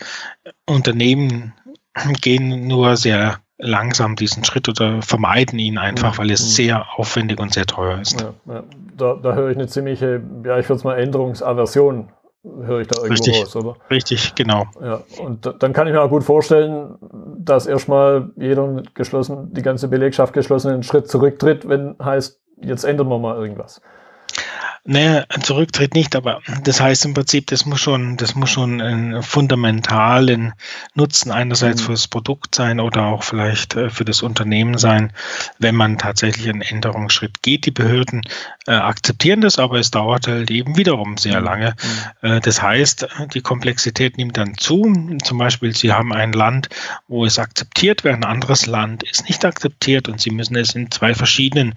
Unternehmen 0.66 1.54
gehen 2.20 2.66
nur 2.66 2.96
sehr 2.96 3.38
langsam 3.58 4.16
diesen 4.16 4.44
Schritt 4.44 4.68
oder 4.68 5.02
vermeiden 5.02 5.58
ihn 5.58 5.78
einfach, 5.78 6.18
weil 6.18 6.30
es 6.30 6.42
mhm. 6.42 6.50
sehr 6.50 6.98
aufwendig 6.98 7.40
und 7.40 7.54
sehr 7.54 7.66
teuer 7.66 8.00
ist. 8.00 8.20
Ja, 8.20 8.34
ja. 8.46 8.64
Da, 8.96 9.14
da 9.14 9.34
höre 9.34 9.50
ich 9.50 9.56
eine 9.56 9.68
ziemliche, 9.68 10.22
ja, 10.44 10.58
ich 10.58 10.68
würde 10.68 10.78
es 10.78 10.84
mal 10.84 10.98
Änderungsaversion 10.98 12.08
höre 12.44 12.80
ich 12.80 12.88
da 12.88 13.02
irgendwo 13.02 13.12
Richtig. 13.12 13.40
raus, 13.40 13.56
oder? 13.56 13.76
Richtig, 13.90 14.34
genau. 14.34 14.66
Ja, 14.80 15.02
und 15.18 15.54
dann 15.60 15.72
kann 15.72 15.86
ich 15.86 15.92
mir 15.92 16.02
auch 16.02 16.10
gut 16.10 16.24
vorstellen, 16.24 16.96
dass 17.38 17.66
erstmal 17.66 18.30
jeder 18.36 18.82
geschlossen, 18.94 19.52
die 19.52 19.62
ganze 19.62 19.88
Belegschaft 19.88 20.32
geschlossen 20.32 20.72
einen 20.72 20.82
Schritt 20.82 21.08
zurücktritt, 21.08 21.68
wenn 21.68 21.96
heißt, 22.02 22.40
jetzt 22.62 22.84
ändern 22.84 23.08
wir 23.08 23.18
mal 23.18 23.36
irgendwas. 23.36 23.80
Naja, 24.84 25.24
ein 25.28 25.42
Zurücktritt 25.42 25.94
nicht, 25.94 26.16
aber 26.16 26.40
das 26.64 26.80
heißt 26.80 27.04
im 27.04 27.14
Prinzip, 27.14 27.46
das 27.46 27.66
muss 27.66 27.80
schon, 27.80 28.16
das 28.16 28.34
muss 28.34 28.50
schon 28.50 28.80
einen 28.80 29.22
fundamentalen 29.22 30.54
Nutzen 30.94 31.30
einerseits 31.30 31.82
mhm. 31.82 31.86
für 31.86 31.92
das 31.92 32.08
Produkt 32.08 32.54
sein 32.54 32.80
oder 32.80 33.04
auch 33.04 33.22
vielleicht 33.22 33.76
äh, 33.76 33.90
für 33.90 34.04
das 34.04 34.22
Unternehmen 34.22 34.78
sein, 34.78 35.12
wenn 35.58 35.76
man 35.76 35.98
tatsächlich 35.98 36.48
einen 36.48 36.62
Änderungsschritt 36.62 37.42
geht. 37.42 37.66
Die 37.66 37.70
Behörden 37.70 38.22
äh, 38.66 38.72
akzeptieren 38.72 39.40
das, 39.40 39.58
aber 39.58 39.78
es 39.78 39.92
dauert 39.92 40.26
halt 40.26 40.50
eben 40.50 40.76
wiederum 40.76 41.16
sehr 41.16 41.38
mhm. 41.38 41.46
lange. 41.46 41.74
Mhm. 42.22 42.28
Äh, 42.28 42.40
das 42.40 42.60
heißt, 42.60 43.06
die 43.34 43.40
Komplexität 43.40 44.16
nimmt 44.16 44.36
dann 44.36 44.56
zu. 44.58 44.92
Zum 45.22 45.38
Beispiel, 45.38 45.74
Sie 45.76 45.92
haben 45.92 46.12
ein 46.12 46.32
Land, 46.32 46.68
wo 47.06 47.24
es 47.24 47.38
akzeptiert 47.38 48.02
wird, 48.02 48.16
ein 48.16 48.24
anderes 48.24 48.66
Land 48.66 49.04
ist 49.04 49.28
nicht 49.28 49.44
akzeptiert 49.44 50.08
und 50.08 50.20
Sie 50.20 50.30
müssen 50.30 50.56
es 50.56 50.74
in 50.74 50.90
zwei 50.90 51.14
verschiedenen 51.14 51.74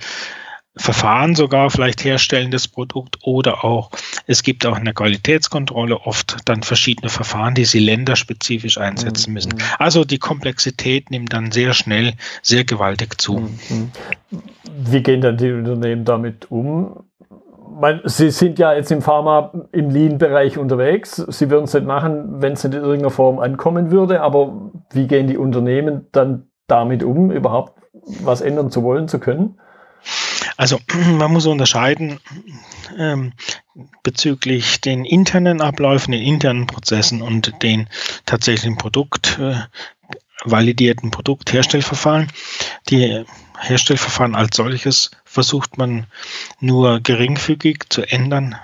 Verfahren 0.78 1.36
sogar 1.36 1.70
vielleicht 1.70 2.04
herstellen, 2.04 2.52
das 2.52 2.68
Produkt, 2.68 3.18
oder 3.24 3.64
auch, 3.64 3.92
es 4.28 4.44
gibt 4.44 4.66
auch 4.66 4.78
in 4.78 4.84
der 4.84 4.94
Qualitätskontrolle 4.94 6.02
oft 6.02 6.38
dann 6.46 6.64
verschiedene 6.64 7.10
Verfahren, 7.10 7.56
die 7.56 7.66
sie 7.66 7.80
länderspezifisch 7.80 8.78
einsetzen 8.78 9.34
müssen. 9.34 9.54
Mhm. 9.54 9.62
Also 9.80 10.04
die 10.04 10.20
Komplexität 10.20 11.12
nimmt 11.12 11.32
dann 11.32 11.52
sehr 11.52 11.74
schnell, 11.74 12.14
sehr 12.42 12.66
gewaltig 12.66 13.22
zu. 13.22 13.40
Mhm. 13.40 13.92
Wie 14.78 15.02
gehen 15.02 15.22
dann 15.22 15.38
die 15.38 15.52
Unternehmen 15.52 16.04
damit 16.04 16.52
um? 16.52 17.04
Sie 18.04 18.30
sind 18.30 18.60
ja 18.60 18.74
jetzt 18.74 18.92
im 18.92 19.02
Pharma, 19.02 19.52
im 19.72 19.90
Lean-Bereich 19.90 20.58
unterwegs. 20.58 21.16
Sie 21.16 21.50
würden 21.50 21.66
es 21.66 21.74
nicht 21.74 21.86
machen, 21.86 22.42
wenn 22.42 22.54
es 22.54 22.64
nicht 22.64 22.76
in 22.76 22.82
irgendeiner 22.82 23.10
Form 23.10 23.40
ankommen 23.40 23.92
würde. 23.92 24.22
Aber 24.22 24.72
wie 24.92 25.08
gehen 25.08 25.28
die 25.28 25.38
Unternehmen 25.38 26.08
dann 26.12 26.48
damit 26.68 27.04
um, 27.04 27.32
überhaupt 27.32 27.82
was 28.22 28.42
ändern 28.42 28.72
zu 28.72 28.84
wollen, 28.84 29.08
zu 29.08 29.20
können? 29.20 29.60
Also 30.58 30.80
man 30.94 31.32
muss 31.32 31.46
unterscheiden 31.46 32.20
ähm, 32.98 33.34
bezüglich 34.04 34.82
den 34.82 35.06
internen 35.06 35.62
Abläufen, 35.62 36.12
den 36.12 36.22
internen 36.22 36.68
Prozessen 36.68 37.22
und 37.22 37.62
den 37.62 37.90
tatsächlichen 38.26 38.78
Produkt, 38.78 39.38
äh, 39.40 39.56
validierten 40.44 41.12
Produktherstellverfahren. 41.12 42.32
Die 42.90 43.24
Herstellverfahren 43.60 44.36
als 44.36 44.56
solches 44.56 45.12
versucht 45.24 45.78
man 45.78 46.08
nur 46.60 47.00
geringfügig 47.00 47.86
zu 47.90 48.04
ändern 48.04 48.56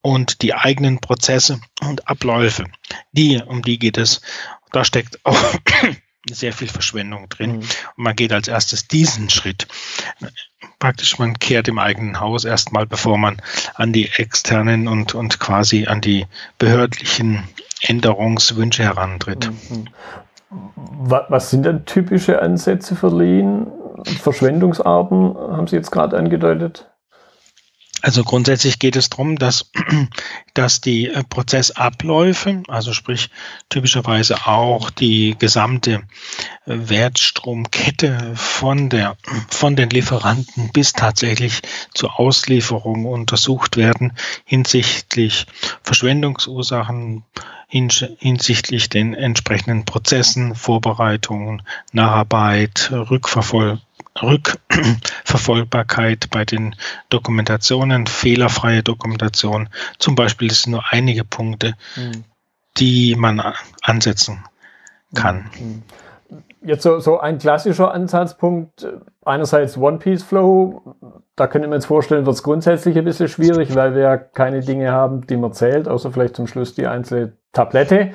und 0.00 0.42
die 0.42 0.54
eigenen 0.54 1.00
Prozesse 1.00 1.60
und 1.80 2.08
Abläufe, 2.08 2.64
die, 3.12 3.40
um 3.44 3.62
die 3.62 3.78
geht 3.78 3.98
es, 3.98 4.20
da 4.72 4.84
steckt 4.84 5.24
auch 5.24 5.54
sehr 6.34 6.52
viel 6.52 6.68
Verschwendung 6.68 7.28
drin. 7.28 7.52
Mhm. 7.52 7.58
Und 7.58 7.68
man 7.96 8.16
geht 8.16 8.32
als 8.32 8.48
erstes 8.48 8.88
diesen 8.88 9.30
Schritt. 9.30 9.66
Praktisch, 10.78 11.18
man 11.18 11.38
kehrt 11.38 11.68
im 11.68 11.78
eigenen 11.78 12.20
Haus 12.20 12.44
erstmal, 12.44 12.86
bevor 12.86 13.18
man 13.18 13.40
an 13.74 13.92
die 13.92 14.08
externen 14.08 14.88
und, 14.88 15.14
und 15.14 15.40
quasi 15.40 15.86
an 15.86 16.00
die 16.00 16.26
behördlichen 16.58 17.44
Änderungswünsche 17.82 18.82
herantritt. 18.84 19.50
Mhm. 19.70 19.88
Was 20.50 21.50
sind 21.50 21.64
denn 21.64 21.84
typische 21.84 22.40
Ansätze 22.40 22.96
für 22.96 23.08
Lean? 23.08 23.66
Verschwendungsarten 24.04 25.36
haben 25.36 25.66
Sie 25.66 25.76
jetzt 25.76 25.90
gerade 25.90 26.16
angedeutet? 26.16 26.88
Also 28.00 28.22
grundsätzlich 28.22 28.78
geht 28.78 28.96
es 28.96 29.10
darum, 29.10 29.36
dass, 29.36 29.70
dass 30.54 30.80
die 30.80 31.08
äh, 31.08 31.24
Prozessabläufe, 31.24 32.62
also 32.68 32.92
sprich 32.92 33.30
typischerweise 33.68 34.46
auch 34.46 34.90
die 34.90 35.34
gesamte 35.38 35.94
äh, 35.94 35.98
Wertstromkette 36.66 38.32
von, 38.34 38.88
der, 38.88 39.16
von 39.50 39.74
den 39.74 39.90
Lieferanten 39.90 40.70
bis 40.72 40.92
tatsächlich 40.92 41.62
zur 41.92 42.20
Auslieferung 42.20 43.04
untersucht 43.04 43.76
werden 43.76 44.12
hinsichtlich 44.44 45.46
Verschwendungsursachen, 45.82 47.24
hinsichtlich 47.68 48.88
den 48.88 49.12
entsprechenden 49.12 49.84
Prozessen, 49.84 50.54
Vorbereitungen, 50.54 51.62
Nacharbeit, 51.92 52.90
Rückverfolgung 52.90 53.82
Rückverfolgbarkeit 54.22 56.28
bei 56.30 56.44
den 56.44 56.74
Dokumentationen, 57.08 58.06
fehlerfreie 58.06 58.82
Dokumentation. 58.82 59.68
Zum 59.98 60.14
Beispiel 60.14 60.48
das 60.48 60.62
sind 60.62 60.72
nur 60.72 60.84
einige 60.90 61.24
Punkte, 61.24 61.74
mhm. 61.96 62.24
die 62.78 63.16
man 63.16 63.42
ansetzen 63.82 64.44
kann. 65.14 65.50
Mhm. 65.58 65.82
Jetzt 66.60 66.82
so, 66.82 66.98
so 66.98 67.20
ein 67.20 67.38
klassischer 67.38 67.94
Ansatzpunkt, 67.94 68.86
einerseits 69.24 69.78
One-Piece-Flow, 69.78 70.96
da 71.36 71.46
könnte 71.46 71.68
man 71.68 71.78
jetzt 71.78 71.86
vorstellen, 71.86 72.26
wird 72.26 72.34
es 72.34 72.42
grundsätzlich 72.42 72.98
ein 72.98 73.04
bisschen 73.04 73.28
schwierig, 73.28 73.76
weil 73.76 73.94
wir 73.94 74.02
ja 74.02 74.16
keine 74.16 74.60
Dinge 74.60 74.90
haben, 74.90 75.26
die 75.26 75.36
man 75.36 75.52
zählt, 75.52 75.88
außer 75.88 76.10
vielleicht 76.10 76.34
zum 76.34 76.48
Schluss 76.48 76.74
die 76.74 76.86
einzelne 76.86 77.34
Tablette, 77.52 78.10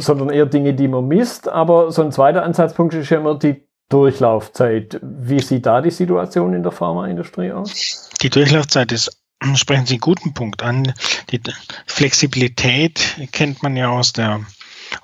sondern 0.00 0.30
eher 0.30 0.46
Dinge, 0.46 0.74
die 0.74 0.88
man 0.88 1.06
misst. 1.06 1.48
Aber 1.48 1.92
so 1.92 2.02
ein 2.02 2.12
zweiter 2.12 2.42
Ansatzpunkt 2.42 2.94
ist 2.94 3.10
ja 3.10 3.18
immer 3.18 3.38
die 3.38 3.62
Durchlaufzeit. 3.90 4.98
Wie 5.02 5.40
sieht 5.40 5.66
da 5.66 5.82
die 5.82 5.90
Situation 5.90 6.54
in 6.54 6.62
der 6.62 6.72
Pharmaindustrie 6.72 7.52
aus? 7.52 8.08
Die 8.22 8.30
Durchlaufzeit 8.30 8.92
ist, 8.92 9.20
sprechen 9.54 9.86
Sie 9.86 9.94
einen 9.94 10.00
guten 10.00 10.32
Punkt 10.32 10.62
an. 10.62 10.94
Die 11.30 11.40
Flexibilität 11.86 13.28
kennt 13.32 13.62
man 13.62 13.76
ja 13.76 13.90
aus 13.90 14.12
der 14.12 14.40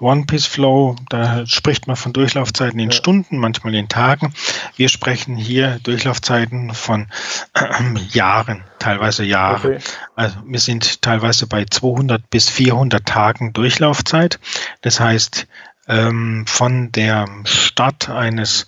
One-Piece-Flow, 0.00 0.96
da 1.08 1.46
spricht 1.46 1.86
man 1.86 1.96
von 1.96 2.12
Durchlaufzeiten 2.12 2.78
in 2.78 2.90
ja. 2.90 2.96
Stunden, 2.96 3.38
manchmal 3.38 3.74
in 3.74 3.88
Tagen. 3.88 4.34
Wir 4.76 4.88
sprechen 4.88 5.36
hier 5.36 5.78
Durchlaufzeiten 5.82 6.74
von 6.74 7.08
äh, 7.54 7.64
Jahren, 8.10 8.64
teilweise 8.78 9.24
Jahre. 9.24 9.76
Okay. 9.76 9.78
Also 10.14 10.36
wir 10.44 10.60
sind 10.60 11.02
teilweise 11.02 11.46
bei 11.46 11.64
200 11.64 12.28
bis 12.30 12.48
400 12.50 13.06
Tagen 13.06 13.52
Durchlaufzeit. 13.52 14.38
Das 14.82 15.00
heißt, 15.00 15.46
ähm, 15.88 16.44
von 16.46 16.92
der 16.92 17.26
Start 17.44 18.08
eines 18.08 18.66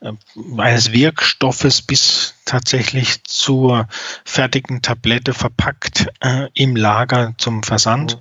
äh, 0.00 0.12
eines 0.58 0.92
Wirkstoffes 0.92 1.82
bis 1.82 2.34
tatsächlich 2.44 3.24
zur 3.24 3.88
fertigen 4.24 4.82
Tablette 4.82 5.32
verpackt 5.34 6.08
äh, 6.20 6.48
im 6.54 6.76
Lager 6.76 7.34
zum 7.38 7.62
Versand, 7.62 8.18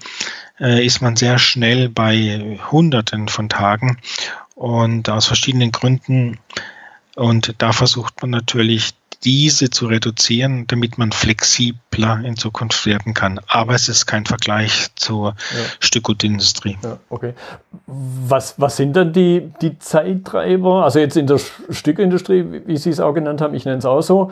mhm. 0.60 0.66
äh, 0.66 0.86
ist 0.86 1.02
man 1.02 1.16
sehr 1.16 1.38
schnell 1.38 1.90
bei 1.90 2.60
Hunderten 2.72 3.28
von 3.28 3.50
Tagen 3.50 3.98
und 4.56 5.10
aus 5.10 5.26
verschiedenen 5.26 5.72
Gründen. 5.72 6.40
Und 7.16 7.56
da 7.60 7.72
versucht 7.72 8.22
man 8.22 8.32
natürlich 8.32 8.94
diese 9.24 9.70
zu 9.70 9.88
reduzieren, 9.88 10.68
damit 10.68 10.98
man 10.98 11.12
flexibler 11.12 12.22
in 12.24 12.36
Zukunft 12.36 12.86
werden 12.86 13.14
kann. 13.14 13.40
Aber 13.48 13.74
es 13.74 13.90
ist 13.90 14.06
kein 14.06 14.26
Vergleich 14.26 14.88
zur 14.96 15.30
ja. 15.30 15.36
Stückgutindustrie. 15.80 16.78
Ja, 16.84 16.98
okay. 17.10 17.34
Was, 17.88 18.60
was 18.60 18.78
sind 18.78 18.96
dann 18.96 19.14
die, 19.14 19.52
die 19.62 19.80
Zeittreiber? 19.80 20.84
Also 20.84 21.00
jetzt 21.00 21.18
in 21.18 21.28
der 21.28 21.40
Stückindustrie, 21.70 22.64
wie 22.66 22.78
Sie 22.78 22.90
es 22.90 23.00
auch 23.00 23.14
genannt 23.14 23.42
haben, 23.42 23.54
ich 23.54 23.66
nenne 23.66 23.78
es 23.78 23.86
auch 23.86 24.02
so, 24.02 24.32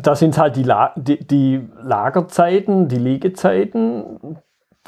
da 0.00 0.16
sind 0.16 0.38
halt 0.38 0.56
die, 0.56 0.62
La 0.62 0.92
die, 0.96 1.18
die 1.24 1.60
Lagerzeiten, 1.82 2.88
die 2.88 2.96
Liegezeiten. 2.96 4.38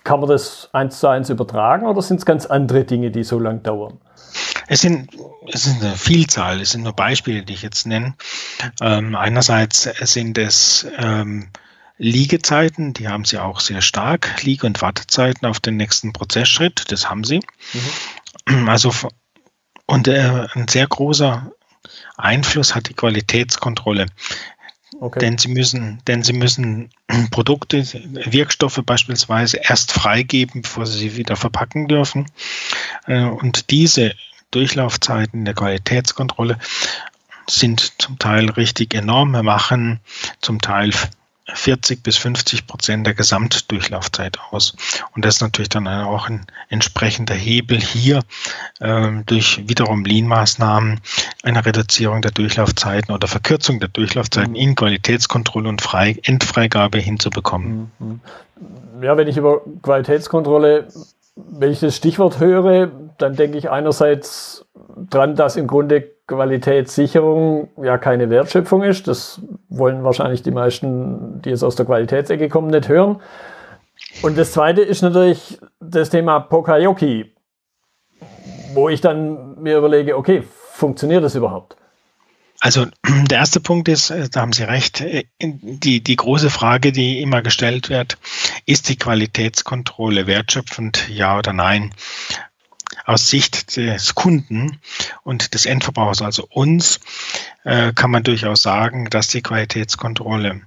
Kann 0.08 0.20
man 0.20 0.30
das 0.30 0.70
eins 0.72 1.00
zu 1.00 1.08
eins 1.08 1.28
übertragen 1.28 1.86
oder 1.86 2.00
sind 2.00 2.16
es 2.16 2.24
ganz 2.24 2.46
andere 2.46 2.84
Dinge, 2.84 3.10
die 3.10 3.24
so 3.24 3.38
lang 3.38 3.62
dauern? 3.62 4.00
Es 4.66 4.80
sind, 4.80 5.10
es 5.52 5.66
ist 5.66 5.82
eine 5.82 5.96
Vielzahl, 5.96 6.62
es 6.62 6.70
sind 6.70 6.84
nur 6.84 6.94
Beispiele, 6.94 7.42
die 7.42 7.52
ich 7.52 7.60
jetzt 7.60 7.86
nenne. 7.86 8.14
Ähm, 8.80 9.14
einerseits 9.14 9.82
sind 9.82 10.38
es 10.38 10.86
ähm, 10.96 11.50
Liegezeiten, 11.98 12.94
die 12.94 13.06
haben 13.06 13.26
sie 13.26 13.36
auch 13.36 13.60
sehr 13.60 13.82
stark. 13.82 14.42
Liege- 14.44 14.66
und 14.66 14.80
Wartezeiten 14.80 15.46
auf 15.46 15.60
den 15.60 15.76
nächsten 15.76 16.14
Prozessschritt, 16.14 16.90
das 16.90 17.10
haben 17.10 17.24
sie. 17.24 17.42
Mhm. 18.46 18.66
Also, 18.66 18.90
und 19.84 20.08
äh, 20.08 20.46
ein 20.54 20.68
sehr 20.68 20.86
großer 20.86 21.52
Einfluss 22.16 22.74
hat 22.74 22.88
die 22.88 22.94
Qualitätskontrolle. 22.94 24.06
Okay. 25.00 25.20
Denn 25.20 25.38
sie 25.38 25.48
müssen, 25.48 26.00
denn 26.06 26.22
sie 26.22 26.32
müssen 26.32 26.90
Produkte, 27.30 27.84
Wirkstoffe 27.84 28.82
beispielsweise 28.84 29.58
erst 29.58 29.92
freigeben, 29.92 30.62
bevor 30.62 30.86
sie 30.86 30.98
sie 30.98 31.16
wieder 31.16 31.36
verpacken 31.36 31.86
dürfen. 31.86 32.26
Äh, 33.06 33.24
und 33.24 33.70
diese 33.70 34.14
Durchlaufzeiten 34.50 35.44
der 35.44 35.54
Qualitätskontrolle 35.54 36.58
sind 37.48 37.92
zum 37.98 38.18
Teil 38.18 38.50
richtig 38.50 38.94
enorm. 38.94 39.32
Wir 39.32 39.42
machen 39.42 40.00
zum 40.40 40.60
Teil 40.60 40.92
40 41.52 42.02
bis 42.02 42.16
50 42.16 42.66
Prozent 42.66 43.06
der 43.06 43.14
Gesamtdurchlaufzeit 43.14 44.38
aus. 44.50 44.74
Und 45.14 45.24
das 45.24 45.36
ist 45.36 45.40
natürlich 45.40 45.68
dann 45.68 45.88
auch 45.88 46.28
ein 46.28 46.46
entsprechender 46.68 47.34
Hebel 47.34 47.80
hier 47.80 48.20
ähm, 48.80 49.24
durch 49.26 49.66
wiederum 49.66 50.04
Lean-Maßnahmen 50.04 51.00
eine 51.42 51.64
Reduzierung 51.64 52.22
der 52.22 52.32
Durchlaufzeiten 52.32 53.14
oder 53.14 53.28
Verkürzung 53.28 53.80
der 53.80 53.88
Durchlaufzeiten 53.88 54.52
mhm. 54.52 54.56
in 54.56 54.74
Qualitätskontrolle 54.74 55.68
und 55.68 55.80
Frei 55.80 56.16
Endfreigabe 56.22 56.98
hinzubekommen. 56.98 57.90
Mhm. 57.98 58.20
Ja, 59.02 59.16
wenn 59.16 59.28
ich 59.28 59.36
über 59.36 59.62
Qualitätskontrolle, 59.82 60.88
wenn 61.36 61.70
ich 61.70 61.80
das 61.80 61.96
Stichwort 61.96 62.40
höre, 62.40 62.90
dann 63.16 63.36
denke 63.36 63.58
ich 63.58 63.70
einerseits 63.70 64.64
dran, 65.08 65.36
dass 65.36 65.56
im 65.56 65.66
Grunde 65.66 66.17
Qualitätssicherung 66.28 67.70
ja 67.82 67.98
keine 67.98 68.30
Wertschöpfung 68.30 68.82
ist. 68.84 69.08
Das 69.08 69.40
wollen 69.68 70.04
wahrscheinlich 70.04 70.42
die 70.42 70.50
meisten, 70.50 71.42
die 71.42 71.50
jetzt 71.50 71.64
aus 71.64 71.74
der 71.74 71.86
Qualitätsecke 71.86 72.48
kommen, 72.48 72.68
nicht 72.68 72.88
hören. 72.88 73.20
Und 74.22 74.38
das 74.38 74.52
zweite 74.52 74.82
ist 74.82 75.02
natürlich 75.02 75.58
das 75.80 76.10
Thema 76.10 76.38
Pokayoki, 76.38 77.34
wo 78.74 78.88
ich 78.88 79.00
dann 79.00 79.60
mir 79.60 79.78
überlege, 79.78 80.16
okay, 80.16 80.44
funktioniert 80.72 81.24
das 81.24 81.34
überhaupt? 81.34 81.76
Also 82.60 82.86
der 83.30 83.38
erste 83.38 83.60
Punkt 83.60 83.88
ist, 83.88 84.10
äh, 84.10 84.28
da 84.28 84.42
haben 84.42 84.52
Sie 84.52 84.64
recht, 84.64 85.00
äh, 85.00 85.24
die, 85.40 86.02
die 86.02 86.16
große 86.16 86.50
Frage, 86.50 86.92
die 86.92 87.22
immer 87.22 87.42
gestellt 87.42 87.88
wird, 87.88 88.18
ist 88.66 88.88
die 88.88 88.96
Qualitätskontrolle 88.96 90.26
wertschöpfend, 90.26 91.08
ja 91.08 91.38
oder 91.38 91.52
nein? 91.52 91.92
Aus 93.08 93.30
Sicht 93.30 93.76
des 93.78 94.14
Kunden 94.14 94.78
und 95.22 95.54
des 95.54 95.64
Endverbrauchers, 95.64 96.20
also 96.20 96.46
uns, 96.50 97.00
äh, 97.64 97.92
kann 97.94 98.10
man 98.10 98.22
durchaus 98.22 98.60
sagen, 98.62 99.08
dass 99.08 99.28
die 99.28 99.40
Qualitätskontrolle 99.40 100.60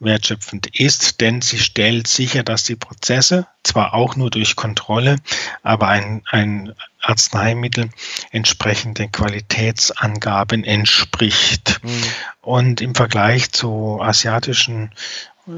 wertschöpfend 0.00 0.78
ist, 0.78 1.20
denn 1.20 1.40
sie 1.40 1.60
stellt 1.60 2.08
sicher, 2.08 2.42
dass 2.42 2.64
die 2.64 2.74
Prozesse 2.74 3.46
zwar 3.62 3.94
auch 3.94 4.16
nur 4.16 4.30
durch 4.30 4.56
Kontrolle, 4.56 5.16
aber 5.62 5.86
ein, 5.86 6.22
ein 6.30 6.74
Arzneimittel 7.00 7.90
entsprechende 8.32 9.08
Qualitätsangaben 9.08 10.64
entspricht. 10.64 11.80
Mhm. 11.84 12.02
Und 12.40 12.80
im 12.80 12.96
Vergleich 12.96 13.52
zu 13.52 14.00
asiatischen 14.02 14.90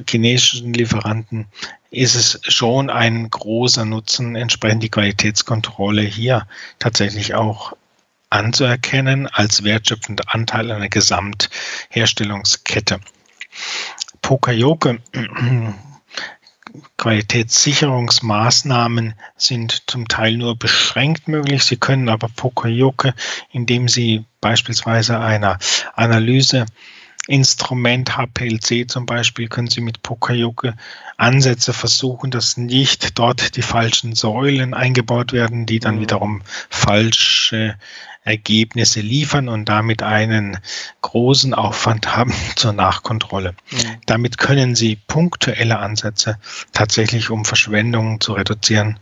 chinesischen 0.09 0.73
Lieferanten 0.73 1.47
ist 1.91 2.15
es 2.15 2.41
schon 2.43 2.89
ein 2.91 3.31
großer 3.31 3.85
Nutzen, 3.85 4.37
entsprechend 4.37 4.83
die 4.83 4.91
Qualitätskontrolle 4.91 6.03
hier 6.03 6.47
tatsächlich 6.79 7.35
auch 7.35 7.75
anzuerkennen 8.31 9.27
als 9.29 9.65
wertschöpfender 9.65 10.25
Anteil 10.27 10.71
einer 10.71 10.89
Gesamtherstellungskette. 10.89 13.01
Pokayoke 14.23 15.01
Qualitätssicherungsmaßnahmen 16.99 19.15
sind 19.37 19.85
zum 19.87 20.09
Teil 20.09 20.37
nur 20.37 20.59
beschränkt 20.59 21.29
möglich. 21.29 21.63
Sie 21.65 21.77
können 21.77 22.09
aber 22.09 22.29
Pokayoke, 22.29 23.15
indem 23.53 23.87
Sie 23.89 24.25
beispielsweise 24.41 25.21
einer 25.21 25.61
Analyse 25.95 26.67
Instrument 27.27 28.17
HPLC 28.17 28.89
zum 28.89 29.07
Beispiel 29.07 29.49
können 29.49 29.69
Sie 29.69 29.81
mit 29.81 30.03
Pokayoke 30.03 30.75
Ansätze 31.17 31.73
versuchen, 31.73 32.31
dass 32.31 32.57
nicht 32.57 33.19
dort 33.19 33.57
die 33.57 33.63
falschen 33.63 34.15
Säulen 34.15 34.75
eingebaut 34.75 35.33
werden, 35.33 35.67
die 35.67 35.81
dann 35.81 35.97
mhm. 35.97 36.01
wiederum 36.01 36.43
falsche 36.71 37.77
Ergebnisse 38.27 39.01
liefern 39.01 39.49
und 39.49 39.69
damit 39.69 40.03
einen 40.03 40.59
großen 41.03 41.55
Aufwand 41.55 42.17
haben 42.17 42.35
zur 42.57 42.73
Nachkontrolle. 42.73 43.55
Mhm. 43.71 43.77
Damit 44.07 44.39
können 44.39 44.75
Sie 44.75 44.97
punktuelle 44.97 45.79
Ansätze 45.79 46.39
tatsächlich, 46.73 47.31
um 47.31 47.45
Verschwendungen 47.45 48.21
zu 48.21 48.33
reduzieren, 48.33 48.99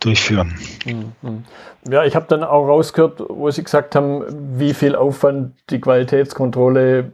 durchführen. 0.00 0.58
Mhm. 0.84 1.44
Ja, 1.90 2.04
ich 2.04 2.14
habe 2.14 2.26
dann 2.28 2.44
auch 2.44 2.66
rausgehört, 2.66 3.22
wo 3.28 3.50
Sie 3.50 3.62
gesagt 3.62 3.94
haben, 3.94 4.24
wie 4.58 4.74
viel 4.74 4.94
Aufwand 4.94 5.54
die 5.70 5.80
Qualitätskontrolle 5.80 7.12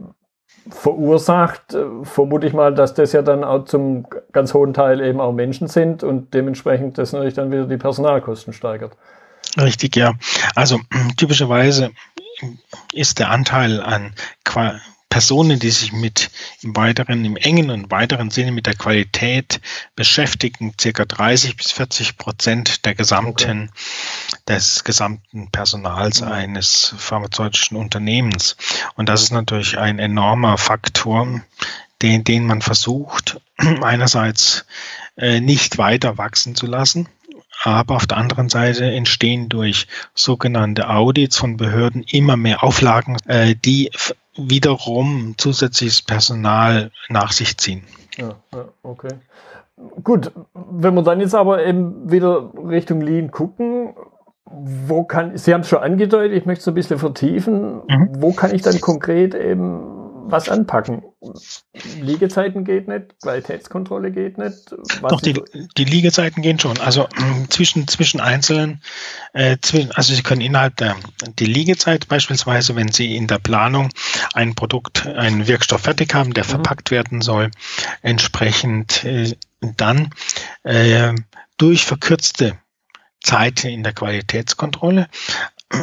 verursacht, 0.71 1.77
vermute 2.03 2.47
ich 2.47 2.53
mal, 2.53 2.75
dass 2.75 2.95
das 2.95 3.13
ja 3.13 3.23
dann 3.23 3.45
auch 3.45 3.65
zum 3.65 4.07
ganz 4.33 4.55
hohen 4.55 4.73
Teil 4.75 5.01
eben 5.01 5.21
auch 5.21 5.33
Menschen 5.33 5.69
sind 5.69 6.03
und 6.03 6.33
dementsprechend 6.35 6.99
das 6.99 7.13
natürlich 7.13 7.35
dann 7.35 7.51
wieder 7.51 7.67
die 7.67 7.77
Personalkosten 7.77 8.53
steigert. 8.53 8.93
Richtig, 9.61 9.97
ja. 9.97 10.15
Also 10.55 10.81
typischerweise 11.17 11.91
ist 12.93 13.19
der 13.19 13.31
Anteil 13.31 13.81
an 13.81 14.15
Personen, 15.15 15.61
die 15.61 15.71
sich 15.71 15.93
mit 15.93 16.29
im 16.61 16.75
weiteren, 16.75 17.25
im 17.25 17.37
engen 17.37 17.71
und 17.71 17.93
weiteren 17.93 18.31
Sinne 18.31 18.51
mit 18.51 18.67
der 18.67 18.75
Qualität 18.75 19.61
beschäftigen, 19.95 20.75
circa 20.81 21.05
30 21.05 21.57
bis 21.57 21.71
40 21.71 22.19
Prozent 22.19 22.85
der 22.85 22.97
gesamten, 22.97 23.71
des 24.49 24.83
gesamten 24.83 25.53
Personals 25.53 26.19
ja. 26.19 26.33
eines 26.33 26.97
pharmazeutischen 26.99 27.77
Unternehmens. 27.77 28.57
Und 28.97 29.09
das 29.09 29.23
ist 29.23 29.31
natürlich 29.31 29.79
ein 29.79 30.01
enormer 30.01 30.59
Faktor, 30.59 31.43
den, 32.03 32.25
den 32.25 32.45
man 32.45 32.61
versucht, 32.61 33.41
einerseits 33.57 34.67
äh, 35.17 35.39
nicht 35.39 35.79
weiter 35.79 36.19
wachsen 36.19 36.57
zu 36.57 36.67
lassen, 36.67 37.09
aber 37.63 37.95
auf 37.95 38.09
der 38.09 38.17
anderen 38.17 38.49
Seite 38.49 38.91
entstehen 38.91 39.49
durch 39.49 39.87
sogenannte 40.13 40.91
Audits 40.91 41.37
von 41.37 41.57
Behörden 41.57 42.03
immer 42.03 42.37
mehr 42.37 42.65
Auflagen, 42.65 43.17
äh, 43.29 43.55
die 43.55 43.93
wiederum 44.37 45.35
zusätzliches 45.37 46.03
Personal 46.03 46.91
nach 47.09 47.33
sich 47.33 47.57
ziehen. 47.57 47.85
Ja, 48.17 48.35
ja, 48.53 48.65
okay. 48.83 49.15
Gut, 50.03 50.31
wenn 50.55 50.95
wir 50.95 51.03
dann 51.03 51.21
jetzt 51.21 51.35
aber 51.35 51.65
eben 51.65 52.11
wieder 52.11 52.51
Richtung 52.55 53.01
Lean 53.01 53.31
gucken, 53.31 53.95
wo 54.47 55.05
kann, 55.05 55.37
Sie 55.37 55.53
haben 55.53 55.63
es 55.63 55.69
schon 55.69 55.81
angedeutet, 55.81 56.37
ich 56.37 56.47
möchte 56.47 56.63
es 56.63 56.69
ein 56.69 56.75
bisschen 56.75 56.99
vertiefen, 56.99 57.83
mhm. 57.89 58.11
wo 58.19 58.33
kann 58.33 58.55
ich 58.55 58.63
dann 58.63 58.81
konkret 58.81 59.35
eben 59.35 59.81
was 60.27 60.49
anpacken. 60.49 61.03
Liegezeiten 62.01 62.65
geht 62.65 62.89
nicht, 62.89 63.21
Qualitätskontrolle 63.23 64.11
geht 64.11 64.39
nicht. 64.39 64.75
Doch, 65.03 65.21
die, 65.21 65.41
die 65.77 65.85
Liegezeiten 65.85 66.43
gehen 66.43 66.59
schon. 66.59 66.79
Also 66.79 67.05
äh, 67.05 67.49
zwischen, 67.49 67.89
zwischen 67.89 68.21
einzelnen, 68.21 68.83
äh, 69.33 69.57
zwischen, 69.61 69.93
also 69.93 70.15
Sie 70.15 70.23
können 70.23 70.41
innerhalb 70.41 70.77
der 70.77 70.97
die 71.39 71.47
Liegezeit 71.47 72.09
beispielsweise, 72.09 72.77
wenn 72.77 72.93
Sie 72.93 73.17
in 73.17 73.27
der 73.27 73.39
Planung 73.39 73.91
ein 74.35 74.55
Produkt, 74.55 75.07
einen 75.07 75.47
Wirkstoff 75.47 75.83
fertig 75.83 76.15
haben, 76.15 76.35
der 76.35 76.45
mhm. 76.45 76.49
verpackt 76.49 76.91
werden 76.91 77.21
soll, 77.21 77.51
entsprechend 78.03 79.05
äh, 79.05 79.37
dann 79.61 80.11
äh, 80.63 81.15
durch 81.57 81.85
verkürzte 81.85 82.59
Zeit 83.25 83.65
in 83.65 83.83
der 83.83 83.95
Qualitätskontrolle 83.95 85.09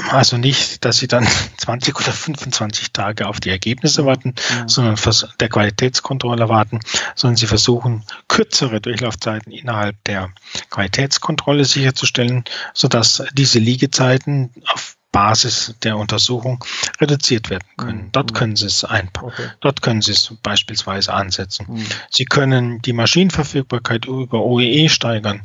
also 0.09 0.37
nicht, 0.37 0.83
dass 0.85 0.97
sie 0.97 1.07
dann 1.07 1.27
20 1.57 1.99
oder 1.99 2.11
25 2.11 2.91
Tage 2.93 3.27
auf 3.27 3.39
die 3.39 3.49
Ergebnisse 3.49 4.05
warten, 4.05 4.35
ja. 4.49 4.67
sondern 4.67 4.97
der 5.39 5.49
Qualitätskontrolle 5.49 6.49
warten, 6.49 6.79
sondern 7.15 7.35
sie 7.35 7.47
versuchen, 7.47 8.03
kürzere 8.27 8.81
Durchlaufzeiten 8.81 9.51
innerhalb 9.51 10.01
der 10.05 10.29
Qualitätskontrolle 10.69 11.65
sicherzustellen, 11.65 12.43
sodass 12.73 13.23
diese 13.33 13.59
Liegezeiten 13.59 14.51
auf 14.73 14.97
Basis 15.11 15.75
der 15.83 15.97
Untersuchung 15.97 16.63
reduziert 16.99 17.49
werden 17.49 17.67
können. 17.77 18.05
Mhm. 18.05 18.11
Dort 18.11 18.33
können 18.33 18.55
Sie 18.55 18.65
es 18.65 18.85
einpacken. 18.85 19.27
Okay. 19.27 19.49
Dort 19.59 19.81
können 19.81 20.01
Sie 20.01 20.11
es 20.11 20.33
beispielsweise 20.41 21.13
ansetzen. 21.13 21.65
Mhm. 21.69 21.85
Sie 22.09 22.25
können 22.25 22.81
die 22.81 22.93
Maschinenverfügbarkeit 22.93 24.05
über 24.05 24.41
OEE 24.41 24.89
steigern. 24.89 25.41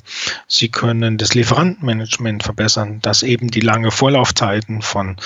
Sie 0.47 0.69
können 0.69 1.19
das 1.19 1.35
Lieferantenmanagement 1.35 2.45
verbessern, 2.45 3.01
dass 3.03 3.23
eben 3.23 3.51
die 3.51 3.61
lange 3.61 3.91
Vorlaufzeiten 3.91 4.83
von 4.83 5.17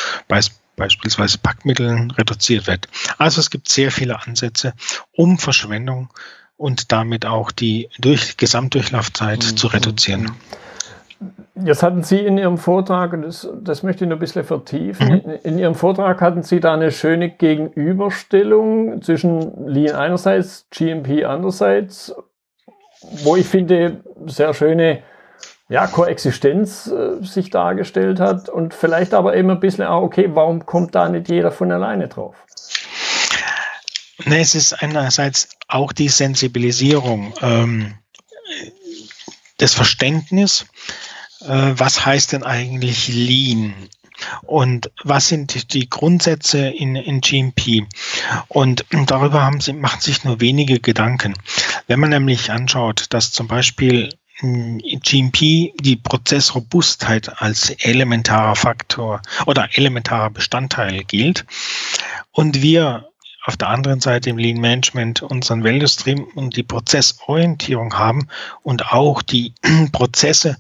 beispielsweise 0.77 1.39
Packmitteln 1.39 2.11
reduziert 2.13 2.67
wird. 2.67 2.89
Also 3.19 3.41
es 3.41 3.51
gibt 3.51 3.69
sehr 3.69 3.93
viele 3.93 4.23
Ansätze, 4.23 4.73
um 5.13 5.39
Verschwendung 5.39 6.09
und 6.57 6.93
damit 6.93 7.27
auch 7.27 7.51
die 7.53 7.89
durch 7.99 8.39
Gesamtdurchlaufzeit 8.39 9.45
mhm. 9.45 9.57
zu 9.57 9.67
reduzieren. 9.67 10.33
Jetzt 11.65 11.83
hatten 11.83 12.03
Sie 12.03 12.19
in 12.19 12.39
Ihrem 12.39 12.59
Vortrag, 12.59 13.13
und 13.13 13.23
das, 13.23 13.49
das 13.63 13.83
möchte 13.83 14.05
ich 14.05 14.11
noch 14.11 14.17
ein 14.17 14.21
bisschen 14.21 14.45
vertiefen, 14.45 15.23
mhm. 15.25 15.39
in, 15.43 15.59
Ihrem 15.59 15.75
Vortrag 15.75 16.21
hatten 16.21 16.43
Sie 16.43 16.61
da 16.61 16.75
eine 16.75 16.93
schöne 16.93 17.31
Gegenüberstellung 17.31 19.03
zwischen 19.03 19.67
Lean 19.67 19.97
einerseits, 19.97 20.67
GMP 20.71 21.25
andererseits, 21.25 22.15
wo 23.25 23.37
ich 23.37 23.47
finde, 23.47 24.03
sehr 24.27 24.55
schöne 24.55 25.03
ja, 25.69 25.87
Koexistenz 25.87 26.89
äh, 26.89 27.25
sich 27.25 27.51
dargestellt 27.51 28.21
hat 28.21 28.49
und 28.49 28.75
vielleicht 28.75 29.15
aber 29.15 29.37
eben 29.37 29.51
ein 29.51 29.61
bisschen 29.61 29.85
auch, 29.85 30.03
okay, 30.03 30.29
warum 30.33 30.67
kommt 30.67 30.95
da 30.95 31.09
nicht 31.09 31.29
jeder 31.29 31.53
von 31.53 31.71
alleine 31.71 32.09
drauf? 32.09 32.37
Ne, 34.25 34.41
es 34.41 34.55
ist 34.55 34.83
einerseits 34.83 35.49
auch 35.69 35.93
die 35.93 36.09
Sensibilisierung, 36.09 37.33
ähm, 37.41 37.95
das 39.59 39.75
Verständnis, 39.75 40.67
äh, 41.43 41.73
was 41.75 42.05
heißt 42.05 42.33
denn 42.33 42.43
eigentlich 42.43 43.09
Lean? 43.09 43.75
Und 44.43 44.91
was 45.03 45.29
sind 45.29 45.73
die 45.73 45.89
Grundsätze 45.89 46.69
in, 46.69 46.95
in 46.95 47.21
GMP? 47.21 47.87
Und 48.49 48.85
darüber 49.07 49.43
haben 49.43 49.61
sie, 49.61 49.73
machen 49.73 50.01
sich 50.01 50.25
nur 50.25 50.41
wenige 50.41 50.79
Gedanken. 50.79 51.35
Wenn 51.87 52.01
man 52.01 52.11
nämlich 52.11 52.51
anschaut, 52.51 53.07
dass 53.11 53.33
zum 53.33 53.49
Beispiel 53.49 54.11
GMP 54.43 55.73
die 55.81 55.97
Prozessrobustheit 56.03 57.43
als 57.43 57.71
elementarer 57.71 58.57
Faktor 58.57 59.21
oder 59.47 59.69
elementarer 59.75 60.31
Bestandteil 60.31 61.05
gilt 61.05 61.45
und 62.33 62.63
wir 62.63 63.11
auf 63.45 63.57
der 63.57 63.69
anderen 63.69 64.01
Seite 64.01 64.31
im 64.31 64.39
Lean 64.39 64.61
Management 64.61 65.23
unseren 65.23 65.65
Value 65.65 65.89
Stream 65.89 66.25
und 66.35 66.57
die 66.57 66.63
Prozessorientierung 66.63 67.95
haben 67.95 68.29
und 68.63 68.93
auch 68.93 69.23
die 69.23 69.55
Prozesse 69.93 70.57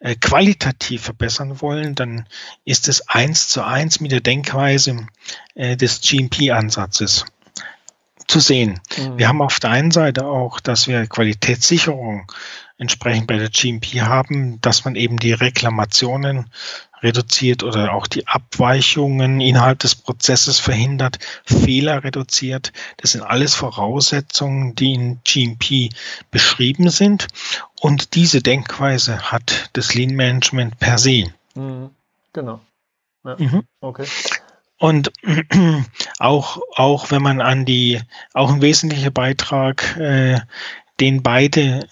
äh, 0.00 0.14
qualitativ 0.16 1.02
verbessern 1.02 1.60
wollen, 1.60 1.94
dann 1.94 2.26
ist 2.64 2.88
es 2.88 3.08
eins 3.08 3.48
zu 3.48 3.64
eins 3.64 4.00
mit 4.00 4.12
der 4.12 4.20
Denkweise 4.20 5.06
äh, 5.54 5.76
des 5.76 6.00
GMP-Ansatzes 6.00 7.24
zu 8.26 8.40
sehen. 8.40 8.80
Mhm. 8.98 9.18
Wir 9.18 9.28
haben 9.28 9.42
auf 9.42 9.58
der 9.60 9.70
einen 9.70 9.90
Seite 9.90 10.26
auch, 10.26 10.60
dass 10.60 10.86
wir 10.86 11.06
Qualitätssicherung 11.06 12.30
entsprechend 12.78 13.26
bei 13.26 13.38
der 13.38 13.48
GMP 13.48 14.02
haben, 14.02 14.60
dass 14.60 14.84
man 14.84 14.96
eben 14.96 15.18
die 15.18 15.32
Reklamationen 15.32 16.50
reduziert 17.02 17.62
oder 17.62 17.92
auch 17.92 18.06
die 18.06 18.26
Abweichungen 18.26 19.40
innerhalb 19.40 19.78
des 19.78 19.94
Prozesses 19.94 20.58
verhindert, 20.58 21.18
Fehler 21.44 22.04
reduziert. 22.04 22.72
Das 22.98 23.12
sind 23.12 23.22
alles 23.22 23.54
Voraussetzungen, 23.54 24.74
die 24.74 24.94
in 24.94 25.20
GMP 25.24 25.90
beschrieben 26.30 26.90
sind. 26.90 27.28
Und 27.80 28.14
diese 28.14 28.40
Denkweise 28.40 29.30
hat 29.30 29.70
das 29.74 29.94
Lean 29.94 30.14
Management 30.14 30.78
per 30.78 30.98
se. 30.98 31.32
Mhm. 31.54 31.90
Genau. 32.32 32.60
Ja. 33.24 33.36
Mhm. 33.38 33.62
Okay. 33.80 34.06
Und 34.78 35.12
auch, 36.18 36.60
auch 36.76 37.10
wenn 37.10 37.22
man 37.22 37.40
an 37.40 37.64
die, 37.64 38.00
auch 38.34 38.50
ein 38.50 38.62
wesentlicher 38.62 39.10
Beitrag, 39.10 39.96
äh, 39.96 40.40
den 41.00 41.22
beide 41.22 41.88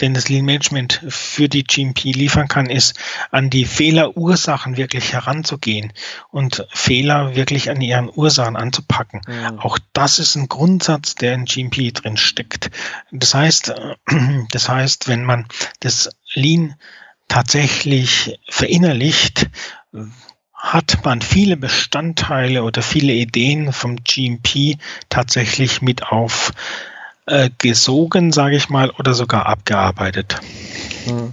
den 0.00 0.14
das 0.14 0.28
Lean 0.28 0.44
Management 0.44 1.04
für 1.08 1.48
die 1.48 1.64
GMP 1.64 2.04
liefern 2.04 2.48
kann, 2.48 2.66
ist, 2.66 2.94
an 3.30 3.50
die 3.50 3.64
Fehlerursachen 3.64 4.76
wirklich 4.76 5.12
heranzugehen 5.12 5.92
und 6.30 6.66
Fehler 6.72 7.36
wirklich 7.36 7.70
an 7.70 7.80
ihren 7.80 8.10
Ursachen 8.12 8.56
anzupacken. 8.56 9.20
Mhm. 9.26 9.58
Auch 9.60 9.78
das 9.92 10.18
ist 10.18 10.34
ein 10.34 10.48
Grundsatz, 10.48 11.14
der 11.14 11.34
in 11.34 11.44
GMP 11.44 11.92
drin 11.94 12.16
steckt. 12.16 12.70
Das 13.12 13.34
heißt, 13.34 13.72
das 14.50 14.68
heißt, 14.68 15.08
wenn 15.08 15.24
man 15.24 15.46
das 15.80 16.10
Lean 16.34 16.74
tatsächlich 17.28 18.38
verinnerlicht, 18.48 19.48
hat 20.52 21.04
man 21.04 21.20
viele 21.20 21.56
Bestandteile 21.56 22.64
oder 22.64 22.80
viele 22.82 23.12
Ideen 23.12 23.72
vom 23.72 24.02
GMP 24.02 24.78
tatsächlich 25.10 25.82
mit 25.82 26.04
auf 26.04 26.52
äh, 27.26 27.50
gesogen, 27.58 28.32
sage 28.32 28.56
ich 28.56 28.70
mal, 28.70 28.90
oder 28.98 29.14
sogar 29.14 29.46
abgearbeitet. 29.46 30.40
Hm. 31.06 31.32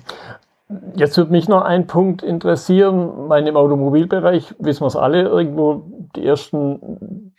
Jetzt 0.95 1.17
würde 1.17 1.31
mich 1.31 1.49
noch 1.49 1.63
ein 1.63 1.87
Punkt 1.87 2.23
interessieren. 2.23 3.27
Meine, 3.27 3.49
Im 3.49 3.57
Automobilbereich 3.57 4.55
wissen 4.59 4.81
wir 4.81 4.87
es 4.87 4.95
alle, 4.95 5.23
irgendwo 5.23 5.83
die 6.15 6.25
ersten 6.25 7.33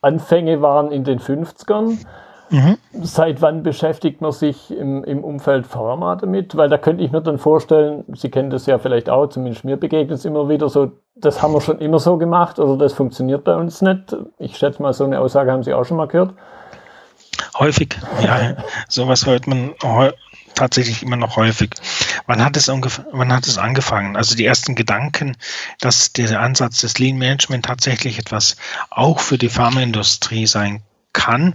Anfänge 0.00 0.62
waren 0.62 0.90
in 0.90 1.04
den 1.04 1.18
50ern. 1.18 1.98
Mhm. 2.50 2.76
Seit 3.02 3.42
wann 3.42 3.62
beschäftigt 3.62 4.20
man 4.20 4.32
sich 4.32 4.70
im, 4.70 5.02
im 5.04 5.24
Umfeld 5.24 5.66
Pharma 5.66 6.16
damit? 6.16 6.56
Weil 6.56 6.68
da 6.68 6.78
könnte 6.78 7.02
ich 7.02 7.10
mir 7.10 7.20
dann 7.20 7.38
vorstellen, 7.38 8.04
Sie 8.14 8.30
kennen 8.30 8.50
das 8.50 8.66
ja 8.66 8.78
vielleicht 8.78 9.08
auch, 9.10 9.28
zumindest 9.28 9.64
mir 9.64 9.76
begegnet 9.76 10.18
es 10.18 10.24
immer 10.24 10.48
wieder 10.48 10.68
so, 10.68 10.92
das 11.16 11.42
haben 11.42 11.54
wir 11.54 11.60
schon 11.60 11.78
immer 11.78 11.98
so 11.98 12.16
gemacht 12.18 12.58
oder 12.58 12.76
das 12.76 12.92
funktioniert 12.92 13.44
bei 13.44 13.56
uns 13.56 13.82
nicht. 13.82 14.16
Ich 14.38 14.56
schätze 14.56 14.82
mal, 14.82 14.92
so 14.92 15.04
eine 15.04 15.20
Aussage 15.20 15.52
haben 15.52 15.62
Sie 15.62 15.74
auch 15.74 15.84
schon 15.84 15.96
mal 15.96 16.06
gehört. 16.06 16.34
Häufig, 17.54 17.96
ja. 18.22 18.56
Sowas 18.88 19.26
hört 19.26 19.46
man 19.46 19.74
tatsächlich 20.54 21.02
immer 21.02 21.16
noch 21.16 21.36
häufig. 21.36 21.70
Wann 22.26 22.44
hat 22.44 22.56
es 22.56 22.68
ungefähr, 22.68 23.06
wann 23.12 23.32
hat 23.32 23.46
es 23.46 23.58
angefangen? 23.58 24.16
Also 24.16 24.34
die 24.34 24.44
ersten 24.44 24.74
Gedanken, 24.74 25.36
dass 25.80 26.12
der 26.12 26.40
Ansatz 26.40 26.80
des 26.80 26.98
Lean 26.98 27.18
Management 27.18 27.66
tatsächlich 27.66 28.18
etwas 28.18 28.56
auch 28.90 29.20
für 29.20 29.38
die 29.38 29.48
Pharmaindustrie 29.48 30.46
sein 30.46 30.82
kann, 31.12 31.52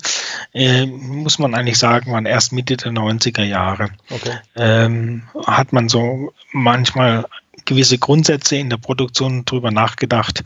äh, 0.53 0.85
muss 0.85 1.37
man 1.37 1.53
eigentlich 1.53 1.77
sagen, 1.77 2.13
waren 2.13 2.25
erst 2.25 2.53
Mitte 2.53 2.77
der 2.77 2.91
90er 2.91 3.43
Jahre. 3.43 3.89
Okay. 4.09 4.37
Ähm, 4.55 5.23
hat 5.45 5.73
man 5.73 5.89
so 5.89 6.33
manchmal 6.53 7.25
gewisse 7.65 7.97
Grundsätze 7.97 8.57
in 8.57 8.69
der 8.69 8.77
Produktion 8.77 9.45
drüber 9.45 9.71
nachgedacht. 9.71 10.43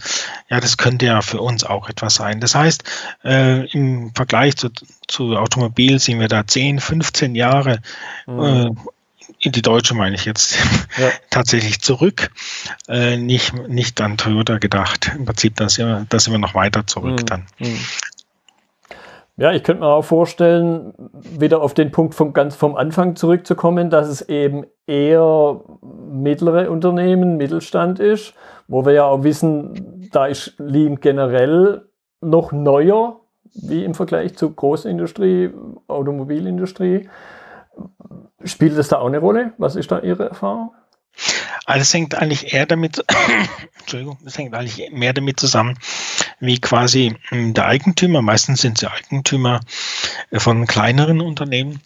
Ja, 0.49 0.59
das 0.59 0.77
könnte 0.77 1.05
ja 1.05 1.21
für 1.21 1.41
uns 1.41 1.63
auch 1.63 1.89
etwas 1.89 2.15
sein. 2.15 2.39
Das 2.39 2.55
heißt, 2.55 2.83
äh, 3.23 3.65
im 3.71 4.13
Vergleich 4.13 4.55
zu, 4.55 4.69
zu 5.07 5.35
Automobil 5.37 5.99
sind 5.99 6.19
wir 6.19 6.27
da 6.27 6.45
10, 6.45 6.79
15 6.79 7.35
Jahre 7.35 7.81
mhm. 8.27 8.41
äh, 8.41 8.69
in 9.39 9.51
die 9.51 9.61
Deutsche 9.61 9.93
meine 9.93 10.15
ich 10.15 10.25
jetzt 10.25 10.57
ja. 10.97 11.11
tatsächlich 11.29 11.81
zurück, 11.81 12.31
äh, 12.87 13.17
nicht, 13.17 13.53
nicht 13.67 13.99
an 14.01 14.17
Toyota 14.17 14.57
gedacht. 14.57 15.11
Im 15.15 15.25
Prinzip, 15.25 15.55
da 15.57 15.69
sind 15.69 15.87
wir, 15.87 16.05
da 16.09 16.19
sind 16.19 16.33
wir 16.33 16.39
noch 16.39 16.55
weiter 16.55 16.87
zurück 16.87 17.21
mhm. 17.21 17.25
dann. 17.25 17.45
Mhm. 17.59 17.79
Ja, 19.35 19.51
ich 19.51 19.63
könnte 19.63 19.81
mir 19.81 19.87
auch 19.87 20.03
vorstellen, 20.03 20.93
wieder 21.11 21.61
auf 21.61 21.73
den 21.73 21.91
Punkt 21.91 22.13
vom 22.13 22.33
ganz 22.33 22.55
vom 22.55 22.75
Anfang 22.75 23.15
zurückzukommen, 23.15 23.89
dass 23.89 24.07
es 24.07 24.21
eben 24.29 24.65
eher 24.85 25.61
mittlere 25.81 26.69
Unternehmen, 26.69 27.37
Mittelstand 27.37 27.99
ist, 27.99 28.35
wo 28.67 28.85
wir 28.85 28.93
ja 28.93 29.05
auch 29.05 29.23
wissen, 29.23 30.07
da 30.11 30.27
ist 30.27 30.53
Lean 30.59 30.99
generell 30.99 31.89
noch 32.21 32.51
neuer, 32.51 33.21
wie 33.55 33.83
im 33.83 33.95
Vergleich 33.95 34.35
zur 34.35 34.55
Großindustrie, 34.55 35.51
Automobilindustrie. 35.87 37.09
Spielt 38.43 38.77
das 38.77 38.89
da 38.89 38.99
auch 38.99 39.07
eine 39.07 39.19
Rolle? 39.19 39.53
Was 39.57 39.75
ist 39.75 39.91
da 39.91 39.99
Ihre 39.99 40.29
Erfahrung? 40.29 40.71
Also 41.65 41.81
es 41.81 41.93
hängt 41.93 42.15
eigentlich 42.15 42.53
eher 42.53 42.65
damit, 42.65 43.03
Entschuldigung, 43.79 44.17
es 44.25 44.37
hängt 44.37 44.53
eigentlich 44.53 44.91
mehr 44.91 45.13
damit 45.13 45.39
zusammen, 45.39 45.77
wie 46.39 46.59
quasi 46.59 47.15
hm, 47.29 47.53
der 47.53 47.65
Eigentümer, 47.65 48.21
meistens 48.21 48.61
sind 48.61 48.77
sie 48.77 48.91
Eigentümer 48.91 49.61
äh, 50.31 50.39
von 50.39 50.67
kleineren 50.67 51.21
Unternehmen, 51.21 51.79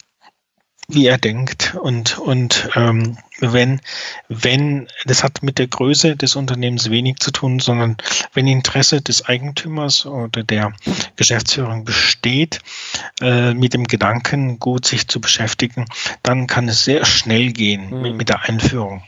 wie 0.88 1.06
er 1.06 1.18
denkt. 1.18 1.76
Und, 1.80 2.18
und 2.18 2.70
ähm, 2.74 3.18
wenn, 3.40 3.80
wenn, 4.28 4.88
das 5.04 5.22
hat 5.22 5.42
mit 5.42 5.58
der 5.58 5.68
Größe 5.68 6.16
des 6.16 6.34
Unternehmens 6.34 6.90
wenig 6.90 7.18
zu 7.18 7.30
tun, 7.30 7.60
sondern 7.60 7.98
wenn 8.32 8.48
Interesse 8.48 9.02
des 9.02 9.26
Eigentümers 9.26 10.06
oder 10.06 10.42
der 10.42 10.72
Geschäftsführung 11.16 11.84
besteht, 11.84 12.60
äh, 13.20 13.52
mit 13.52 13.74
dem 13.74 13.84
Gedanken, 13.84 14.58
gut 14.58 14.86
sich 14.86 15.06
zu 15.08 15.20
beschäftigen, 15.20 15.84
dann 16.22 16.46
kann 16.46 16.68
es 16.68 16.84
sehr 16.84 17.04
schnell 17.04 17.52
gehen 17.52 17.90
mhm. 17.90 18.02
mit, 18.02 18.14
mit 18.14 18.28
der 18.30 18.42
Einführung. 18.48 19.02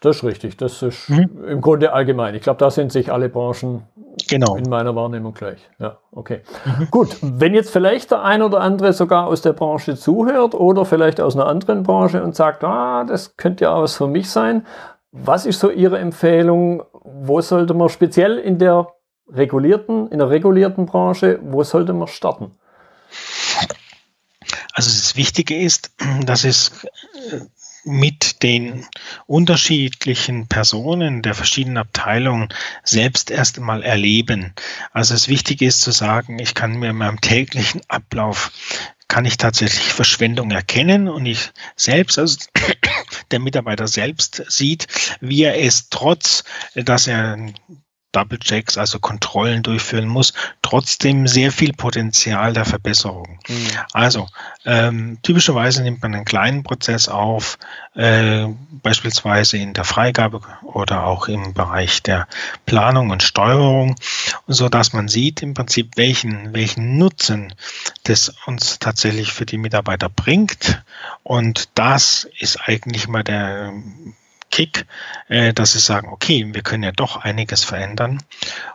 Das 0.00 0.16
ist 0.16 0.24
richtig. 0.24 0.56
Das 0.56 0.82
ist 0.82 1.08
mhm. 1.08 1.44
im 1.48 1.60
Grunde 1.60 1.92
allgemein. 1.92 2.34
Ich 2.34 2.42
glaube, 2.42 2.58
da 2.58 2.70
sind 2.70 2.92
sich 2.92 3.10
alle 3.10 3.28
Branchen 3.28 3.84
genau. 4.28 4.56
in 4.56 4.68
meiner 4.68 4.94
Wahrnehmung 4.94 5.32
gleich. 5.34 5.58
Ja, 5.78 5.98
okay. 6.12 6.42
Mhm. 6.64 6.90
Gut, 6.90 7.16
wenn 7.22 7.54
jetzt 7.54 7.70
vielleicht 7.70 8.10
der 8.10 8.22
ein 8.22 8.42
oder 8.42 8.60
andere 8.60 8.92
sogar 8.92 9.26
aus 9.26 9.42
der 9.42 9.52
Branche 9.52 9.96
zuhört 9.96 10.54
oder 10.54 10.84
vielleicht 10.84 11.20
aus 11.20 11.34
einer 11.34 11.46
anderen 11.46 11.82
Branche 11.82 12.22
und 12.22 12.34
sagt, 12.34 12.62
ah, 12.62 13.04
das 13.04 13.36
könnte 13.36 13.64
ja 13.64 13.74
auch 13.74 13.82
was 13.82 13.96
für 13.96 14.06
mich 14.06 14.30
sein. 14.30 14.66
Was 15.12 15.46
ist 15.46 15.60
so 15.60 15.70
Ihre 15.70 15.98
Empfehlung? 15.98 16.82
Wo 17.02 17.40
sollte 17.40 17.72
man 17.72 17.88
speziell 17.88 18.38
in 18.38 18.58
der 18.58 18.88
regulierten, 19.28 20.08
in 20.08 20.18
der 20.18 20.30
regulierten 20.30 20.86
Branche, 20.86 21.38
wo 21.42 21.62
sollte 21.62 21.94
man 21.94 22.08
starten? 22.08 22.52
Also 24.72 24.90
das 24.90 25.16
Wichtige 25.16 25.58
ist, 25.58 25.90
dass 26.26 26.44
es 26.44 26.86
mit 27.86 28.42
den 28.42 28.84
unterschiedlichen 29.26 30.48
Personen 30.48 31.22
der 31.22 31.34
verschiedenen 31.34 31.78
Abteilungen 31.78 32.48
selbst 32.82 33.30
erst 33.30 33.58
einmal 33.58 33.82
erleben. 33.82 34.52
Also 34.92 35.14
das 35.14 35.28
Wichtige 35.28 35.66
ist 35.66 35.80
zu 35.80 35.92
sagen, 35.92 36.38
ich 36.38 36.54
kann 36.54 36.78
mir 36.78 36.90
in 36.90 36.96
meinem 36.96 37.20
täglichen 37.20 37.80
Ablauf 37.88 38.50
kann 39.08 39.24
ich 39.24 39.36
tatsächlich 39.36 39.92
Verschwendung 39.92 40.50
erkennen 40.50 41.08
und 41.08 41.26
ich 41.26 41.50
selbst, 41.76 42.18
also 42.18 42.38
der 43.30 43.38
Mitarbeiter 43.38 43.86
selbst 43.86 44.42
sieht, 44.48 44.88
wie 45.20 45.44
er 45.44 45.58
es 45.62 45.88
trotz, 45.90 46.42
dass 46.74 47.06
er 47.06 47.38
Double 48.16 48.38
Checks, 48.38 48.78
also 48.78 48.98
Kontrollen 48.98 49.62
durchführen 49.62 50.08
muss, 50.08 50.32
trotzdem 50.62 51.26
sehr 51.26 51.52
viel 51.52 51.74
Potenzial 51.74 52.54
der 52.54 52.64
Verbesserung. 52.64 53.38
Mhm. 53.46 53.68
Also 53.92 54.26
ähm, 54.64 55.18
typischerweise 55.22 55.82
nimmt 55.82 56.02
man 56.02 56.14
einen 56.14 56.24
kleinen 56.24 56.62
Prozess 56.62 57.10
auf, 57.10 57.58
äh, 57.94 58.46
beispielsweise 58.70 59.58
in 59.58 59.74
der 59.74 59.84
Freigabe 59.84 60.40
oder 60.62 61.04
auch 61.04 61.28
im 61.28 61.52
Bereich 61.52 62.02
der 62.02 62.26
Planung 62.64 63.10
und 63.10 63.22
Steuerung, 63.22 63.96
so 64.46 64.70
dass 64.70 64.94
man 64.94 65.08
sieht 65.08 65.42
im 65.42 65.52
Prinzip, 65.52 65.92
welchen, 65.96 66.54
welchen 66.54 66.96
Nutzen 66.96 67.52
das 68.04 68.32
uns 68.46 68.78
tatsächlich 68.78 69.34
für 69.34 69.44
die 69.44 69.58
Mitarbeiter 69.58 70.08
bringt. 70.08 70.82
Und 71.22 71.68
das 71.74 72.26
ist 72.38 72.58
eigentlich 72.66 73.08
mal 73.08 73.24
der 73.24 73.74
Kick, 74.56 74.86
äh, 75.28 75.52
dass 75.52 75.72
sie 75.72 75.80
sagen, 75.80 76.08
okay, 76.08 76.48
wir 76.50 76.62
können 76.62 76.82
ja 76.82 76.92
doch 76.92 77.18
einiges 77.18 77.62
verändern. 77.62 78.22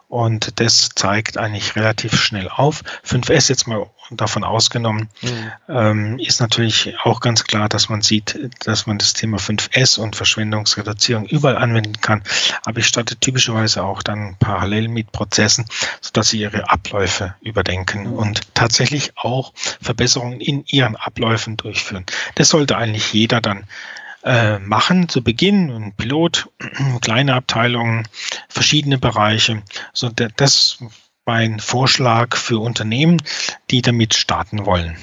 Und 0.10 0.60
das 0.60 0.90
zeigt 0.90 1.40
eigentlich 1.40 1.76
relativ 1.76 2.22
schnell 2.22 2.50
auf. 2.50 2.84
5S 3.04 3.50
jetzt 3.50 3.68
mal 3.68 3.90
davon 4.12 4.44
ausgenommen, 4.44 5.10
mhm. 5.22 5.52
ähm, 5.70 6.20
ist 6.20 6.40
natürlich 6.40 6.94
auch 7.04 7.20
ganz 7.20 7.46
klar, 7.46 7.68
dass 7.68 7.90
man 7.90 8.04
sieht, 8.04 8.38
dass 8.64 8.86
man 8.86 9.00
das 9.00 9.14
Thema 9.14 9.38
5S 9.38 10.00
und 10.00 10.16
Verschwendungsreduzierung 10.16 11.26
überall 11.26 11.58
anwenden 11.58 12.00
kann. 12.00 12.22
Aber 12.64 12.78
ich 12.78 12.86
starte 12.86 13.16
typischerweise 13.16 13.84
auch 13.84 14.04
dann 14.04 14.36
parallel 14.38 14.88
mit 14.88 15.12
Prozessen, 15.12 15.66
sodass 16.00 16.30
sie 16.30 16.42
ihre 16.42 16.70
Abläufe 16.70 17.34
überdenken 17.42 18.04
mhm. 18.04 18.14
und 18.14 18.54
tatsächlich 18.54 19.18
auch 19.18 19.52
Verbesserungen 19.56 20.42
in 20.42 20.64
ihren 20.68 20.96
Abläufen 20.96 21.58
durchführen. 21.58 22.06
Das 22.36 22.50
sollte 22.50 22.78
eigentlich 22.78 23.14
jeder 23.14 23.42
dann 23.42 23.64
äh, 24.24 24.60
machen 24.60 25.10
zu 25.10 25.24
Beginn, 25.24 25.72
ein 25.72 25.94
Pilot, 25.96 26.50
kleine 27.02 27.34
Abteilungen, 27.36 28.08
verschiedene 28.50 28.98
Bereiche. 28.98 29.62
So, 29.94 30.10
das 30.10 30.80
war 31.26 31.36
ein 31.36 31.60
Vorschlag 31.60 32.36
für 32.36 32.60
Unternehmen, 32.60 33.22
die 33.70 33.82
damit 33.82 34.14
starten 34.14 34.66
wollen. 34.66 34.98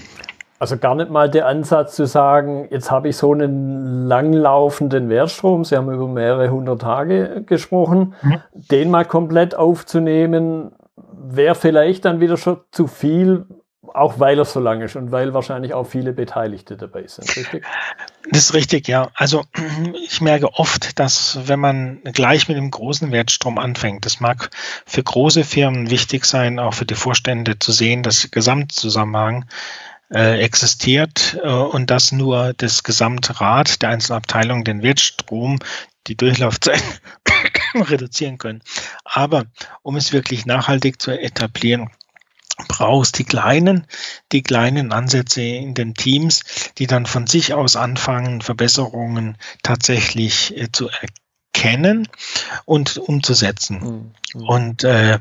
Also 0.60 0.76
gar 0.76 0.96
nicht 0.96 1.10
mal 1.10 1.30
der 1.30 1.46
Ansatz 1.46 1.94
zu 1.94 2.04
sagen, 2.04 2.66
jetzt 2.70 2.90
habe 2.90 3.08
ich 3.08 3.16
so 3.16 3.32
einen 3.32 4.06
langlaufenden 4.06 5.08
Wertstrom, 5.08 5.64
Sie 5.64 5.76
haben 5.76 5.92
über 5.92 6.08
mehrere 6.08 6.50
hundert 6.50 6.80
Tage 6.80 7.44
gesprochen, 7.46 8.14
mhm. 8.22 8.40
den 8.52 8.90
mal 8.90 9.04
komplett 9.04 9.54
aufzunehmen, 9.54 10.72
wäre 11.12 11.54
vielleicht 11.54 12.04
dann 12.04 12.20
wieder 12.20 12.36
schon 12.36 12.58
zu 12.72 12.88
viel, 12.88 13.46
auch 13.94 14.18
weil 14.18 14.38
er 14.38 14.44
so 14.44 14.60
lang 14.60 14.80
ist 14.82 14.96
und 14.96 15.12
weil 15.12 15.34
wahrscheinlich 15.34 15.74
auch 15.74 15.84
viele 15.84 16.12
Beteiligte 16.12 16.76
dabei 16.76 17.06
sind, 17.06 17.34
richtig? 17.36 17.64
Das 18.30 18.44
ist 18.44 18.54
richtig, 18.54 18.88
ja. 18.88 19.10
Also 19.14 19.44
ich 20.04 20.20
merke 20.20 20.54
oft, 20.54 20.98
dass 20.98 21.38
wenn 21.44 21.60
man 21.60 22.00
gleich 22.04 22.48
mit 22.48 22.56
dem 22.56 22.70
großen 22.70 23.12
Wertstrom 23.12 23.58
anfängt, 23.58 24.04
das 24.04 24.20
mag 24.20 24.50
für 24.86 25.02
große 25.02 25.44
Firmen 25.44 25.90
wichtig 25.90 26.24
sein, 26.24 26.58
auch 26.58 26.74
für 26.74 26.86
die 26.86 26.94
Vorstände 26.94 27.58
zu 27.58 27.72
sehen, 27.72 28.02
dass 28.02 28.30
Gesamtzusammenhang 28.30 29.46
äh, 30.12 30.40
existiert 30.40 31.38
äh, 31.42 31.48
und 31.48 31.90
dass 31.90 32.12
nur 32.12 32.54
das 32.56 32.82
Gesamtrad 32.82 33.82
der 33.82 33.90
einzelnen 33.90 34.18
Abteilungen 34.18 34.64
den 34.64 34.82
Wertstrom, 34.82 35.58
die 36.06 36.16
Durchlaufzeit 36.16 36.82
reduzieren 37.74 38.38
können. 38.38 38.62
Aber 39.04 39.44
um 39.82 39.96
es 39.96 40.12
wirklich 40.12 40.46
nachhaltig 40.46 41.00
zu 41.00 41.10
etablieren, 41.10 41.90
brauchst 42.66 43.18
die 43.18 43.24
kleinen, 43.24 43.86
die 44.32 44.42
kleinen 44.42 44.92
Ansätze 44.92 45.42
in 45.42 45.74
den 45.74 45.94
Teams, 45.94 46.42
die 46.78 46.86
dann 46.86 47.06
von 47.06 47.26
sich 47.26 47.54
aus 47.54 47.76
anfangen, 47.76 48.40
Verbesserungen 48.40 49.36
tatsächlich 49.62 50.56
äh, 50.56 50.72
zu 50.72 50.88
erkennen 51.54 52.08
und 52.64 52.98
umzusetzen. 52.98 54.12
Mhm. 54.34 54.42
Und 54.46 54.84
äh, 54.84 55.18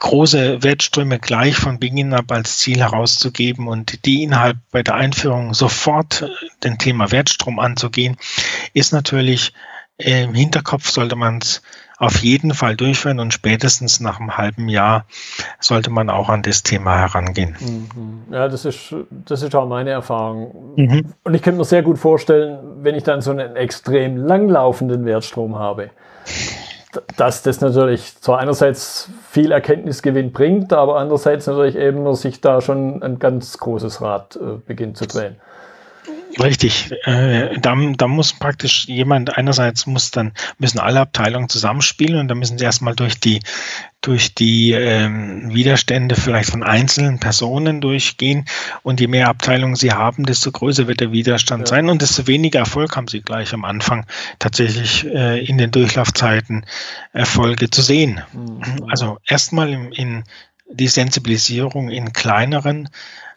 große 0.00 0.62
Wertströme 0.62 1.18
gleich 1.18 1.56
von 1.56 1.78
Beginn 1.78 2.12
ab 2.12 2.30
als 2.32 2.58
Ziel 2.58 2.78
herauszugeben 2.78 3.68
und 3.68 4.04
die 4.04 4.24
innerhalb 4.24 4.58
bei 4.70 4.82
der 4.82 4.94
Einführung 4.94 5.54
sofort 5.54 6.22
äh, 6.22 6.28
den 6.64 6.78
Thema 6.78 7.12
Wertstrom 7.12 7.58
anzugehen, 7.58 8.16
ist 8.72 8.92
natürlich 8.92 9.52
äh, 9.98 10.24
im 10.24 10.34
Hinterkopf 10.34 10.90
sollte 10.90 11.16
man 11.16 11.38
es 11.38 11.62
auf 11.98 12.22
jeden 12.22 12.52
Fall 12.52 12.76
durchführen 12.76 13.20
und 13.20 13.32
spätestens 13.32 14.00
nach 14.00 14.20
einem 14.20 14.36
halben 14.36 14.68
Jahr 14.68 15.06
sollte 15.60 15.90
man 15.90 16.10
auch 16.10 16.28
an 16.28 16.42
das 16.42 16.62
Thema 16.62 16.98
herangehen. 16.98 17.56
Mhm. 17.60 18.32
Ja, 18.34 18.48
das 18.48 18.64
ist, 18.64 18.94
das 19.10 19.42
ist 19.42 19.54
auch 19.54 19.66
meine 19.66 19.90
Erfahrung. 19.90 20.74
Mhm. 20.76 21.14
Und 21.24 21.34
ich 21.34 21.42
könnte 21.42 21.58
mir 21.58 21.64
sehr 21.64 21.82
gut 21.82 21.98
vorstellen, 21.98 22.58
wenn 22.82 22.94
ich 22.94 23.04
dann 23.04 23.20
so 23.20 23.30
einen 23.30 23.56
extrem 23.56 24.16
langlaufenden 24.16 25.04
Wertstrom 25.04 25.58
habe, 25.58 25.90
dass 27.16 27.42
das 27.42 27.60
natürlich 27.60 28.20
zwar 28.20 28.38
einerseits 28.38 29.10
viel 29.30 29.52
Erkenntnisgewinn 29.52 30.32
bringt, 30.32 30.72
aber 30.72 30.98
andererseits 30.98 31.46
natürlich 31.46 31.76
eben 31.76 32.14
sich 32.14 32.40
da 32.40 32.60
schon 32.60 33.02
ein 33.02 33.18
ganz 33.18 33.58
großes 33.58 34.00
Rad 34.00 34.36
äh, 34.36 34.58
beginnt 34.66 34.96
zu 34.96 35.06
drehen. 35.06 35.36
Richtig. 36.42 36.92
Äh, 37.04 37.58
da, 37.58 37.74
da 37.96 38.08
muss 38.08 38.32
praktisch 38.32 38.86
jemand, 38.86 39.36
einerseits 39.36 39.86
muss 39.86 40.10
dann, 40.10 40.32
müssen 40.58 40.78
alle 40.78 41.00
Abteilungen 41.00 41.48
zusammenspielen 41.48 42.18
und 42.18 42.28
dann 42.28 42.38
müssen 42.38 42.58
sie 42.58 42.64
erstmal 42.64 42.94
durch 42.94 43.18
die, 43.18 43.40
durch 44.02 44.34
die 44.34 44.72
ähm, 44.72 45.54
Widerstände 45.54 46.14
vielleicht 46.14 46.50
von 46.50 46.62
einzelnen 46.62 47.18
Personen 47.20 47.80
durchgehen. 47.80 48.44
Und 48.82 49.00
je 49.00 49.06
mehr 49.06 49.28
Abteilungen 49.28 49.76
sie 49.76 49.92
haben, 49.92 50.26
desto 50.26 50.52
größer 50.52 50.86
wird 50.88 51.00
der 51.00 51.12
Widerstand 51.12 51.62
ja. 51.62 51.66
sein 51.66 51.88
und 51.88 52.02
desto 52.02 52.26
weniger 52.26 52.60
Erfolg 52.60 52.96
haben 52.96 53.08
sie 53.08 53.22
gleich 53.22 53.54
am 53.54 53.64
Anfang 53.64 54.06
tatsächlich 54.38 55.06
äh, 55.06 55.44
in 55.44 55.58
den 55.58 55.70
Durchlaufzeiten 55.70 56.66
Erfolge 57.12 57.70
zu 57.70 57.82
sehen. 57.82 58.20
Mhm. 58.32 58.84
Also 58.88 59.18
erstmal 59.26 59.70
in, 59.70 59.92
in 59.92 60.24
die 60.68 60.88
Sensibilisierung 60.88 61.90
in 61.90 62.12
kleineren 62.12 62.88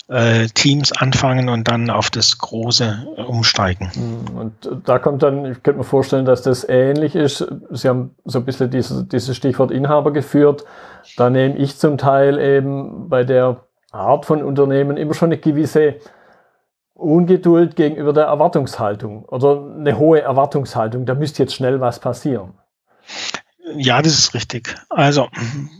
äh, 0.09 0.47
Teams 0.47 0.91
anfangen 0.91 1.49
und 1.49 1.67
dann 1.67 1.89
auf 1.89 2.09
das 2.09 2.37
Große 2.37 3.07
äh, 3.17 3.21
umsteigen. 3.21 3.91
Hm, 3.93 4.37
und 4.37 4.69
da 4.85 4.99
kommt 4.99 5.21
dann, 5.23 5.45
ich 5.45 5.63
könnte 5.63 5.79
mir 5.79 5.83
vorstellen, 5.83 6.25
dass 6.25 6.41
das 6.41 6.67
ähnlich 6.67 7.15
ist. 7.15 7.45
Sie 7.69 7.87
haben 7.87 8.15
so 8.25 8.39
ein 8.39 8.45
bisschen 8.45 8.71
dieses, 8.71 9.07
dieses 9.07 9.37
Stichwort 9.37 9.71
Inhaber 9.71 10.11
geführt. 10.11 10.65
Da 11.15 11.29
nehme 11.29 11.57
ich 11.57 11.77
zum 11.77 11.97
Teil 11.97 12.39
eben 12.39 13.07
bei 13.07 13.23
der 13.23 13.61
Art 13.91 14.25
von 14.25 14.43
Unternehmen 14.43 14.97
immer 14.97 15.13
schon 15.13 15.29
eine 15.29 15.37
gewisse 15.37 15.95
Ungeduld 16.93 17.75
gegenüber 17.75 18.11
der 18.11 18.25
Erwartungshaltung 18.25 19.25
oder 19.25 19.63
eine 19.79 19.97
hohe 19.97 20.21
Erwartungshaltung. 20.21 21.05
Da 21.05 21.15
müsste 21.15 21.43
jetzt 21.43 21.53
schnell 21.53 21.79
was 21.79 21.99
passieren. 21.99 22.53
Ja, 23.77 24.01
das 24.01 24.13
ist 24.13 24.33
richtig. 24.33 24.75
Also 24.89 25.29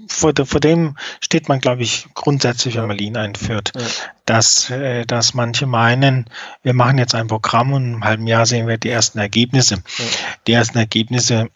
vor, 0.07 0.33
vor 0.43 0.59
dem 0.59 0.95
steht 1.21 1.49
man, 1.49 1.59
glaube 1.59 1.83
ich, 1.83 2.07
grundsätzlich, 2.13 2.75
wenn 2.75 2.87
man 2.87 2.97
Lean 2.97 3.15
einführt, 3.15 3.71
ja. 3.75 3.81
dass, 4.25 4.69
äh, 4.69 5.05
dass 5.05 5.33
manche 5.33 5.65
meinen, 5.65 6.29
wir 6.63 6.73
machen 6.73 6.97
jetzt 6.97 7.15
ein 7.15 7.27
Programm 7.27 7.73
und 7.73 7.93
im 7.95 8.03
halben 8.03 8.27
Jahr 8.27 8.45
sehen 8.45 8.67
wir 8.67 8.77
die 8.77 8.89
ersten 8.89 9.19
Ergebnisse. 9.19 9.75
Ja. 9.75 10.05
Die 10.47 10.53
ersten 10.53 10.77
Ergebnisse, 10.77 11.49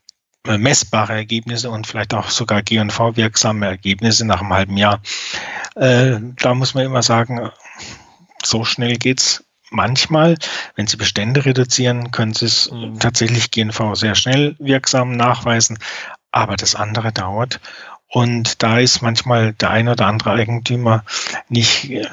äh, 0.47 0.57
messbare 0.57 1.13
Ergebnisse 1.13 1.69
und 1.69 1.87
vielleicht 1.87 2.13
auch 2.13 2.29
sogar 2.29 2.61
GV-wirksame 2.61 3.65
Ergebnisse 3.65 4.25
nach 4.25 4.41
einem 4.41 4.53
halben 4.53 4.77
Jahr. 4.77 5.01
Äh, 5.75 6.19
da 6.41 6.53
muss 6.53 6.73
man 6.73 6.85
immer 6.85 7.03
sagen, 7.03 7.49
so 8.43 8.63
schnell 8.63 8.97
geht's 8.97 9.43
manchmal, 9.71 10.37
wenn 10.75 10.87
Sie 10.87 10.97
Bestände 10.97 11.45
reduzieren, 11.45 12.11
können 12.11 12.33
Sie 12.33 12.45
es 12.45 12.71
mhm. 12.71 12.99
tatsächlich 12.99 13.51
GNV 13.51 13.95
sehr 13.95 14.15
schnell 14.15 14.55
wirksam 14.59 15.11
nachweisen 15.11 15.79
aber 16.33 16.57
das 16.57 16.75
andere 16.75 17.13
dauert. 17.13 17.61
Und 18.09 18.61
da 18.61 18.79
ist 18.79 19.01
manchmal 19.01 19.53
der 19.53 19.69
ein 19.71 19.87
oder 19.87 20.05
andere 20.05 20.31
Eigentümer 20.31 21.03
nicht 21.49 21.89
äh, 21.89 22.05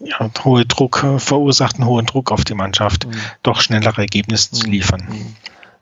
ja, 0.00 0.30
hohe 0.44 0.66
Druck 0.66 1.02
äh, 1.02 1.18
verursacht, 1.18 1.76
einen 1.76 1.86
hohen 1.86 2.06
Druck 2.06 2.30
auf 2.32 2.44
die 2.44 2.54
Mannschaft, 2.54 3.06
mhm. 3.06 3.12
doch 3.42 3.60
schnellere 3.60 4.02
Ergebnisse 4.02 4.50
mhm. 4.52 4.58
zu 4.58 4.66
liefern. 4.66 5.02
Mhm. 5.08 5.36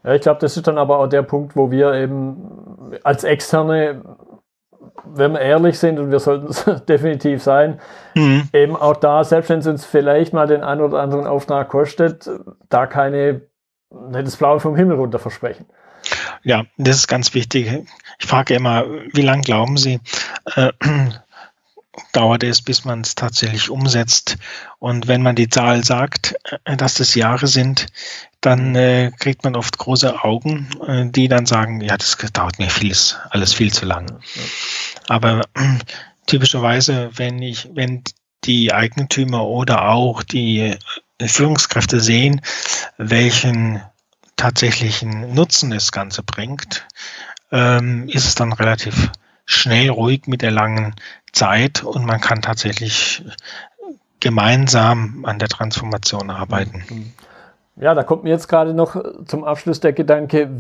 Ja, 0.05 0.15
ich 0.15 0.23
glaube, 0.23 0.41
das 0.41 0.57
ist 0.57 0.67
dann 0.67 0.79
aber 0.79 0.99
auch 0.99 1.09
der 1.09 1.23
Punkt, 1.23 1.57
wo 1.57 1.71
wir 1.71 1.93
eben 1.95 2.93
als 3.03 3.25
Externe, 3.25 4.03
wenn 5.05 5.33
wir 5.33 5.41
ehrlich 5.41 5.79
sind, 5.79 5.99
und 5.99 6.11
wir 6.11 6.21
sollten 6.21 6.47
es 6.47 6.65
definitiv 6.89 7.43
sein, 7.43 7.81
mhm. 8.15 8.49
eben 8.53 8.77
auch 8.77 8.97
da, 8.97 9.25
selbst 9.25 9.51
wenn 9.51 9.59
es 9.59 9.67
uns 9.67 9.85
vielleicht 9.85 10.33
mal 10.33 10.47
den 10.47 10.63
einen 10.63 10.81
oder 10.81 11.01
anderen 11.01 11.27
Auftrag 11.27 11.69
kostet, 11.69 12.31
da 12.69 12.87
keine, 12.87 13.43
nicht 13.91 14.27
das 14.27 14.37
Blaue 14.37 14.61
vom 14.61 14.77
Himmel 14.77 14.97
runter 14.97 15.19
versprechen. 15.19 15.67
Ja, 16.43 16.65
das 16.79 16.97
ist 16.97 17.09
ganz 17.09 17.35
wichtig. 17.35 17.85
Ich 18.19 18.27
frage 18.27 18.55
immer, 18.55 18.85
wie 19.13 19.23
lange 19.23 19.43
glauben 19.43 19.77
Sie, 19.77 20.01
äh, 20.57 20.73
dauert 22.13 22.43
es, 22.43 22.63
bis 22.63 22.85
man 22.85 23.03
es 23.03 23.15
tatsächlich 23.15 23.71
umsetzt? 23.71 24.37
Und 24.79 25.09
wenn 25.09 25.23
man 25.23 25.37
die 25.37 25.49
Zahl 25.49 25.85
sagt, 25.85 26.35
äh, 26.65 26.77
dass 26.77 26.95
das 26.95 27.15
Jahre 27.15 27.47
sind, 27.47 27.87
dann 28.41 28.75
äh, 28.75 29.13
kriegt 29.19 29.45
man 29.45 29.57
oft 29.57 29.77
große 29.79 30.23
Augen, 30.25 30.69
äh, 30.87 31.07
die 31.11 31.29
dann 31.29 31.47
sagen, 31.47 31.81
ja, 31.81 31.97
das 31.97 32.17
dauert 32.33 32.59
mir 32.59 32.71
vieles, 32.71 33.17
alles 33.31 33.53
viel 33.53 33.73
zu 33.73 33.85
lang. 33.85 34.07
Aber 35.09 35.43
äh, 35.55 35.79
typischerweise, 36.27 37.11
wenn 37.17 37.43
ich, 37.43 37.69
wenn 37.75 38.03
die 38.45 38.73
Eigentümer 38.73 39.45
oder 39.45 39.91
auch 39.91 40.23
die 40.23 40.75
Führungskräfte 41.21 42.01
sehen, 42.01 42.41
welchen 42.97 43.83
tatsächlichen 44.41 45.35
Nutzen 45.35 45.71
das 45.71 45.93
Ganze 45.93 46.23
bringt, 46.23 46.89
ähm, 47.53 48.09
ist 48.09 48.27
es 48.27 48.35
dann 48.35 48.53
relativ 48.53 49.11
schnell 49.45 49.91
ruhig 49.91 50.27
mit 50.27 50.41
der 50.41 50.51
langen 50.51 50.95
Zeit 51.33 51.83
und 51.83 52.07
man 52.07 52.21
kann 52.21 52.41
tatsächlich 52.41 53.23
gemeinsam 54.19 55.25
an 55.27 55.39
der 55.39 55.49
Transformation 55.49 56.31
arbeiten. 56.31 57.13
Ja, 57.77 57.95
da 57.95 58.03
kommt 58.03 58.25
mir 58.25 58.31
jetzt 58.31 58.49
gerade 58.49 58.73
noch 58.73 58.97
zum 59.27 59.45
Abschluss 59.45 59.81
der 59.81 59.93
Gedanke, 59.93 60.51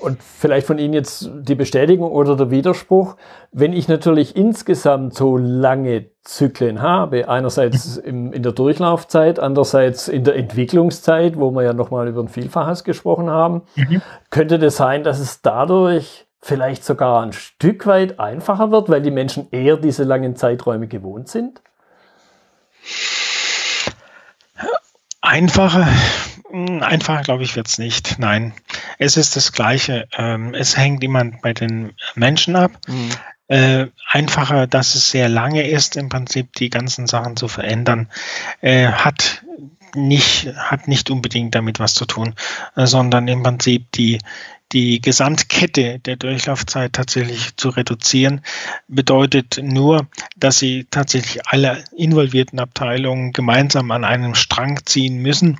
und 0.00 0.22
vielleicht 0.22 0.66
von 0.66 0.78
Ihnen 0.78 0.94
jetzt 0.94 1.30
die 1.32 1.54
Bestätigung 1.54 2.10
oder 2.10 2.36
der 2.36 2.50
Widerspruch, 2.50 3.16
wenn 3.52 3.72
ich 3.72 3.88
natürlich 3.88 4.36
insgesamt 4.36 5.14
so 5.14 5.36
lange 5.36 6.10
Zyklen 6.22 6.82
habe, 6.82 7.28
einerseits 7.28 7.96
im, 7.98 8.32
in 8.32 8.42
der 8.42 8.52
Durchlaufzeit, 8.52 9.38
andererseits 9.38 10.08
in 10.08 10.24
der 10.24 10.36
Entwicklungszeit, 10.36 11.38
wo 11.38 11.50
wir 11.50 11.62
ja 11.62 11.72
nochmal 11.72 12.08
über 12.08 12.22
ein 12.22 12.28
Vielfaches 12.28 12.84
gesprochen 12.84 13.30
haben, 13.30 13.62
mhm. 13.76 14.02
könnte 14.30 14.58
das 14.58 14.76
sein, 14.76 15.04
dass 15.04 15.20
es 15.20 15.42
dadurch 15.42 16.26
vielleicht 16.40 16.84
sogar 16.84 17.22
ein 17.22 17.32
Stück 17.32 17.86
weit 17.86 18.20
einfacher 18.20 18.70
wird, 18.70 18.88
weil 18.88 19.02
die 19.02 19.10
Menschen 19.10 19.48
eher 19.50 19.76
diese 19.76 20.04
langen 20.04 20.36
Zeiträume 20.36 20.86
gewohnt 20.86 21.28
sind? 21.28 21.60
Einfacher, 25.20 25.86
hm, 26.50 26.82
einfacher 26.82 27.22
glaube 27.22 27.42
ich 27.42 27.56
wird 27.56 27.68
es 27.68 27.78
nicht. 27.78 28.18
Nein, 28.18 28.54
es 28.98 29.16
ist 29.16 29.36
das 29.36 29.52
Gleiche. 29.52 30.08
Ähm, 30.16 30.54
es 30.54 30.76
hängt 30.76 31.04
immer 31.04 31.24
bei 31.42 31.52
den 31.52 31.92
Menschen 32.14 32.56
ab. 32.56 32.72
Mhm. 32.86 33.10
Äh, 33.48 33.86
einfacher, 34.06 34.66
dass 34.66 34.94
es 34.94 35.10
sehr 35.10 35.28
lange 35.28 35.66
ist, 35.66 35.96
im 35.96 36.10
Prinzip 36.10 36.52
die 36.54 36.68
ganzen 36.68 37.06
Sachen 37.06 37.36
zu 37.36 37.48
verändern, 37.48 38.08
äh, 38.60 38.88
hat 38.88 39.42
nicht, 39.94 40.54
hat 40.54 40.86
nicht 40.86 41.10
unbedingt 41.10 41.54
damit 41.54 41.80
was 41.80 41.94
zu 41.94 42.04
tun, 42.04 42.34
äh, 42.76 42.86
sondern 42.86 43.26
im 43.26 43.42
Prinzip 43.42 43.90
die, 43.92 44.18
die 44.72 45.00
Gesamtkette 45.00 45.98
der 45.98 46.16
Durchlaufzeit 46.16 46.92
tatsächlich 46.92 47.56
zu 47.56 47.70
reduzieren, 47.70 48.42
bedeutet 48.86 49.60
nur, 49.62 50.06
dass 50.36 50.58
sie 50.58 50.86
tatsächlich 50.90 51.46
alle 51.46 51.82
involvierten 51.96 52.58
Abteilungen 52.58 53.32
gemeinsam 53.32 53.90
an 53.92 54.04
einem 54.04 54.34
Strang 54.34 54.80
ziehen 54.84 55.22
müssen 55.22 55.58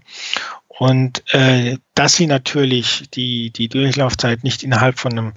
und 0.79 1.23
äh, 1.35 1.77
dass 1.95 2.15
sie 2.15 2.27
natürlich 2.27 3.11
die, 3.11 3.51
die 3.51 3.69
Durchlaufzeit 3.69 4.45
nicht 4.45 4.63
innerhalb 4.63 4.99
von 4.99 5.13
einem 5.13 5.33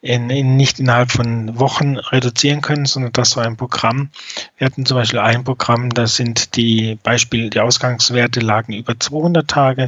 in, 0.00 0.30
in, 0.30 0.56
nicht 0.56 0.80
innerhalb 0.80 1.12
von 1.12 1.60
Wochen 1.60 1.96
reduzieren 1.96 2.60
können, 2.60 2.86
sondern 2.86 3.12
das 3.12 3.36
war 3.36 3.46
ein 3.46 3.56
Programm. 3.56 4.10
Wir 4.58 4.66
hatten 4.66 4.84
zum 4.84 4.96
Beispiel 4.96 5.20
ein 5.20 5.44
Programm, 5.44 5.90
da 5.90 6.08
sind 6.08 6.56
die 6.56 6.98
Beispiel, 7.04 7.50
die 7.50 7.60
Ausgangswerte 7.60 8.40
lagen 8.40 8.72
über 8.72 8.98
200 8.98 9.46
Tage 9.46 9.86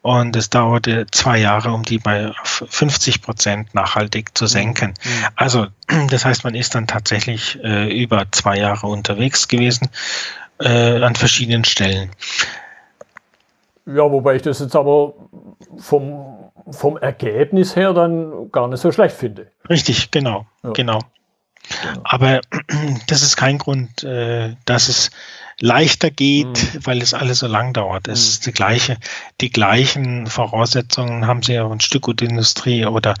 und 0.00 0.34
es 0.36 0.48
dauerte 0.48 1.06
zwei 1.10 1.38
Jahre, 1.38 1.70
um 1.72 1.82
die 1.82 1.98
bei 1.98 2.32
50 2.42 3.20
Prozent 3.20 3.74
nachhaltig 3.74 4.36
zu 4.36 4.46
senken. 4.46 4.94
Mhm. 5.04 5.26
Also 5.36 5.66
das 6.08 6.24
heißt, 6.24 6.44
man 6.44 6.54
ist 6.54 6.74
dann 6.74 6.86
tatsächlich 6.86 7.62
äh, 7.62 7.92
über 7.92 8.24
zwei 8.30 8.56
Jahre 8.56 8.86
unterwegs 8.86 9.48
gewesen 9.48 9.90
äh, 10.60 11.02
an 11.02 11.14
verschiedenen 11.14 11.64
Stellen. 11.64 12.10
Ja, 13.86 14.10
wobei 14.10 14.36
ich 14.36 14.42
das 14.42 14.60
jetzt 14.60 14.76
aber 14.76 15.14
vom, 15.76 16.50
vom 16.70 16.96
Ergebnis 16.96 17.76
her 17.76 17.92
dann 17.92 18.50
gar 18.52 18.68
nicht 18.68 18.80
so 18.80 18.92
schlecht 18.92 19.16
finde. 19.16 19.50
Richtig, 19.68 20.10
genau, 20.10 20.46
ja. 20.62 20.70
genau. 20.70 21.00
Genau. 21.80 22.00
Aber 22.04 22.40
das 23.06 23.22
ist 23.22 23.36
kein 23.36 23.58
Grund, 23.58 24.02
äh, 24.04 24.56
dass 24.64 24.88
es 24.88 25.10
leichter 25.60 26.10
geht, 26.10 26.46
mhm. 26.46 26.86
weil 26.86 27.02
es 27.02 27.14
alles 27.14 27.38
so 27.38 27.46
lang 27.46 27.72
dauert. 27.72 28.08
Es 28.08 28.20
mhm. 28.20 28.28
ist 28.30 28.46
die 28.46 28.52
gleiche, 28.52 28.96
die 29.40 29.50
gleichen 29.50 30.26
Voraussetzungen 30.26 31.26
haben 31.26 31.42
sie 31.42 31.54
ja 31.54 31.70
in 31.70 31.80
Stückgutindustrie 31.80 32.86
oder 32.86 33.14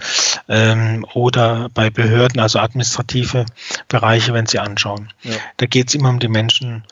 ähm, 0.48 1.06
oder 1.14 1.68
bei 1.72 1.90
Behörden, 1.90 2.40
also 2.40 2.58
administrative 2.58 3.46
Bereiche, 3.88 4.34
wenn 4.34 4.46
sie 4.46 4.58
anschauen. 4.58 5.12
Ja. 5.22 5.36
Da 5.58 5.66
geht 5.66 5.88
es 5.88 5.94
immer 5.94 6.08
um 6.08 6.18
die 6.18 6.28
Menschen 6.28 6.84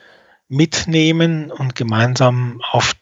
mitnehmen 0.47 1.51
und 1.51 1.75
gemeinsam 1.75 2.61
auf 2.71 2.93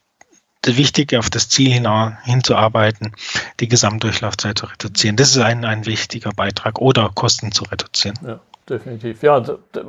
das 0.62 0.78
Wichtige, 0.78 1.20
auf 1.20 1.30
das 1.30 1.50
Ziel 1.50 1.72
hin, 1.72 1.88
hinzuarbeiten, 2.24 3.14
die 3.60 3.68
Gesamtdurchlaufzeit 3.68 4.58
zu 4.58 4.66
reduzieren. 4.66 5.16
Das 5.16 5.30
ist 5.30 5.38
ein, 5.38 5.66
ein 5.66 5.86
wichtiger 5.86 6.32
Beitrag 6.32 6.80
oder 6.80 7.10
Kosten 7.14 7.52
zu 7.52 7.64
reduzieren. 7.66 8.18
Ja, 8.26 8.40
definitiv. 8.70 9.24
Ja, 9.24 9.44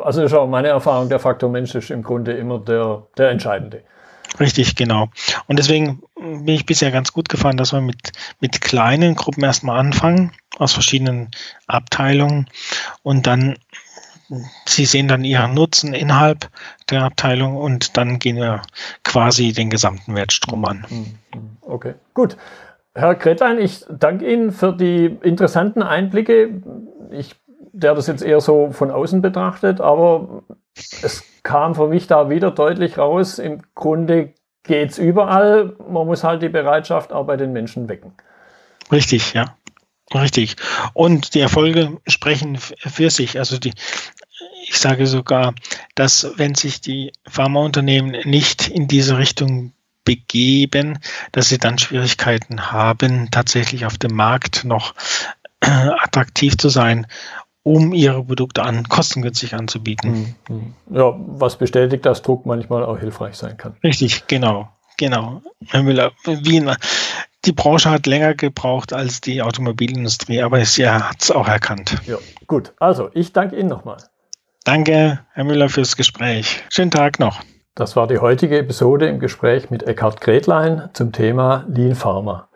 also 0.04 0.22
ist 0.22 0.32
auch 0.32 0.46
meine 0.46 0.68
Erfahrung, 0.68 1.08
der 1.08 1.18
Faktor 1.18 1.50
Mensch 1.50 1.74
ist 1.74 1.90
im 1.90 2.02
Grunde 2.02 2.32
immer 2.32 2.58
der, 2.58 3.02
der 3.16 3.30
entscheidende. 3.30 3.82
Richtig, 4.38 4.76
genau. 4.76 5.08
Und 5.48 5.58
deswegen 5.58 6.02
bin 6.14 6.48
ich 6.48 6.66
bisher 6.66 6.92
ganz 6.92 7.12
gut 7.12 7.28
gefahren, 7.28 7.56
dass 7.56 7.72
wir 7.72 7.80
mit, 7.80 8.12
mit 8.38 8.60
kleinen 8.60 9.16
Gruppen 9.16 9.42
erstmal 9.42 9.80
anfangen, 9.80 10.32
aus 10.58 10.72
verschiedenen 10.72 11.30
Abteilungen 11.66 12.46
und 13.02 13.26
dann 13.26 13.56
Sie 14.66 14.84
sehen 14.84 15.08
dann 15.08 15.24
Ihren 15.24 15.54
Nutzen 15.54 15.92
innerhalb 15.92 16.50
der 16.88 17.02
Abteilung 17.02 17.56
und 17.56 17.96
dann 17.96 18.18
gehen 18.18 18.36
wir 18.36 18.62
quasi 19.02 19.52
den 19.52 19.70
gesamten 19.70 20.14
Wertstrom 20.14 20.64
an. 20.64 20.86
Mhm. 20.88 21.18
Okay, 21.62 21.94
gut. 22.14 22.36
Herr 22.94 23.14
Kretlein, 23.14 23.58
ich 23.58 23.84
danke 23.88 24.30
Ihnen 24.30 24.52
für 24.52 24.72
die 24.72 25.06
interessanten 25.22 25.82
Einblicke. 25.82 26.62
Ich, 27.10 27.34
der 27.72 27.94
das 27.94 28.06
jetzt 28.06 28.22
eher 28.22 28.40
so 28.40 28.70
von 28.72 28.90
außen 28.90 29.22
betrachtet, 29.22 29.80
aber 29.80 30.42
es 30.74 31.24
kam 31.42 31.74
für 31.74 31.88
mich 31.88 32.06
da 32.06 32.30
wieder 32.30 32.50
deutlich 32.50 32.98
raus. 32.98 33.38
Im 33.38 33.62
Grunde 33.74 34.34
geht 34.64 34.90
es 34.90 34.98
überall. 34.98 35.76
Man 35.88 36.06
muss 36.06 36.24
halt 36.24 36.42
die 36.42 36.48
Bereitschaft 36.48 37.12
auch 37.12 37.26
bei 37.26 37.36
den 37.36 37.52
Menschen 37.52 37.88
wecken. 37.88 38.12
Richtig, 38.90 39.34
ja. 39.34 39.56
Richtig. 40.14 40.56
Und 40.92 41.34
die 41.34 41.40
Erfolge 41.40 42.00
sprechen 42.06 42.58
für 42.58 43.10
sich. 43.10 43.38
Also 43.38 43.58
die, 43.58 43.72
ich 44.66 44.78
sage 44.78 45.06
sogar, 45.06 45.54
dass 45.94 46.32
wenn 46.36 46.54
sich 46.54 46.80
die 46.80 47.12
Pharmaunternehmen 47.28 48.28
nicht 48.28 48.68
in 48.68 48.88
diese 48.88 49.18
Richtung 49.18 49.72
begeben, 50.04 50.98
dass 51.32 51.48
sie 51.48 51.58
dann 51.58 51.78
Schwierigkeiten 51.78 52.72
haben, 52.72 53.30
tatsächlich 53.30 53.86
auf 53.86 53.98
dem 53.98 54.14
Markt 54.14 54.64
noch 54.64 54.94
äh, 55.60 55.68
attraktiv 55.68 56.56
zu 56.56 56.68
sein, 56.68 57.06
um 57.62 57.92
ihre 57.92 58.24
Produkte 58.24 58.62
an 58.62 58.88
kostengünstig 58.88 59.54
anzubieten. 59.54 60.34
Hm, 60.48 60.74
hm. 60.88 60.96
Ja, 60.96 61.14
was 61.16 61.58
bestätigt, 61.58 62.06
dass 62.06 62.22
Druck 62.22 62.46
manchmal 62.46 62.84
auch 62.84 62.98
hilfreich 62.98 63.36
sein 63.36 63.56
kann. 63.56 63.76
Richtig, 63.84 64.26
genau, 64.26 64.70
genau. 65.00 65.42
Herr 65.66 65.82
Müller, 65.82 66.12
wie 66.24 66.64
die 67.46 67.52
Branche 67.52 67.90
hat 67.90 68.06
länger 68.06 68.34
gebraucht 68.34 68.92
als 68.92 69.20
die 69.20 69.42
Automobilindustrie, 69.42 70.42
aber 70.42 70.64
sie 70.64 70.88
hat 70.88 71.22
es 71.22 71.30
auch 71.30 71.48
erkannt. 71.48 71.96
Ja, 72.06 72.18
gut. 72.46 72.74
Also, 72.78 73.10
ich 73.14 73.32
danke 73.32 73.56
Ihnen 73.56 73.70
nochmal. 73.70 73.96
Danke, 74.64 75.20
Herr 75.32 75.44
Müller, 75.44 75.70
fürs 75.70 75.96
Gespräch. 75.96 76.62
Schönen 76.68 76.90
Tag 76.90 77.18
noch. 77.18 77.40
Das 77.74 77.96
war 77.96 78.06
die 78.06 78.18
heutige 78.18 78.58
Episode 78.58 79.08
im 79.08 79.20
Gespräch 79.20 79.70
mit 79.70 79.82
Eckhard 79.84 80.20
Gretlein 80.20 80.90
zum 80.92 81.12
Thema 81.12 81.64
Lean 81.68 81.94
Pharma. 81.94 82.48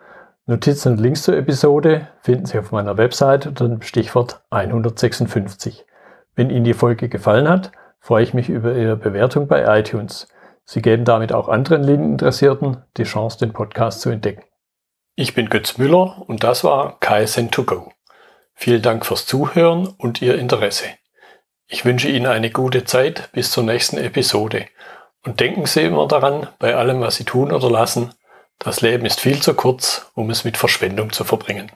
Notizen 0.45 0.91
und 0.91 0.99
Links 0.99 1.23
zur 1.23 1.35
Episode 1.35 2.07
finden 2.21 2.45
Sie 2.45 2.59
auf 2.59 2.71
meiner 2.71 2.97
Website 2.97 3.47
unter 3.47 3.67
dem 3.67 3.81
Stichwort 3.81 4.41
156. 4.51 5.83
Wenn 6.35 6.51
Ihnen 6.51 6.65
die 6.65 6.75
Folge 6.75 7.09
gefallen 7.09 7.49
hat, 7.49 7.71
freue 7.99 8.21
ich 8.21 8.35
mich 8.35 8.49
über 8.49 8.75
Ihre 8.75 8.97
Bewertung 8.97 9.47
bei 9.47 9.79
iTunes. 9.79 10.27
Sie 10.65 10.81
geben 10.81 11.05
damit 11.05 11.31
auch 11.31 11.47
anderen 11.47 11.83
Lean-Interessierten 11.83 12.83
die 12.97 13.03
Chance, 13.03 13.37
den 13.37 13.53
Podcast 13.53 14.01
zu 14.01 14.09
entdecken. 14.09 14.43
Ich 15.15 15.33
bin 15.33 15.49
Götz 15.49 15.77
Müller 15.77 16.23
und 16.27 16.43
das 16.43 16.63
war 16.63 16.99
KSN2Go. 16.99 17.91
Vielen 18.53 18.81
Dank 18.81 19.05
fürs 19.05 19.25
Zuhören 19.25 19.87
und 19.87 20.21
Ihr 20.21 20.37
Interesse. 20.37 20.85
Ich 21.67 21.85
wünsche 21.85 22.09
Ihnen 22.09 22.25
eine 22.25 22.49
gute 22.49 22.83
Zeit 22.83 23.29
bis 23.31 23.51
zur 23.51 23.63
nächsten 23.63 23.97
Episode. 23.97 24.67
Und 25.23 25.39
denken 25.39 25.65
Sie 25.65 25.81
immer 25.81 26.07
daran, 26.07 26.47
bei 26.59 26.75
allem, 26.75 26.99
was 27.01 27.15
Sie 27.15 27.23
tun 27.23 27.51
oder 27.51 27.69
lassen, 27.69 28.13
das 28.59 28.81
Leben 28.81 29.05
ist 29.05 29.19
viel 29.19 29.41
zu 29.41 29.53
kurz, 29.53 30.11
um 30.15 30.29
es 30.29 30.43
mit 30.43 30.57
Verschwendung 30.57 31.11
zu 31.11 31.23
verbringen. 31.23 31.71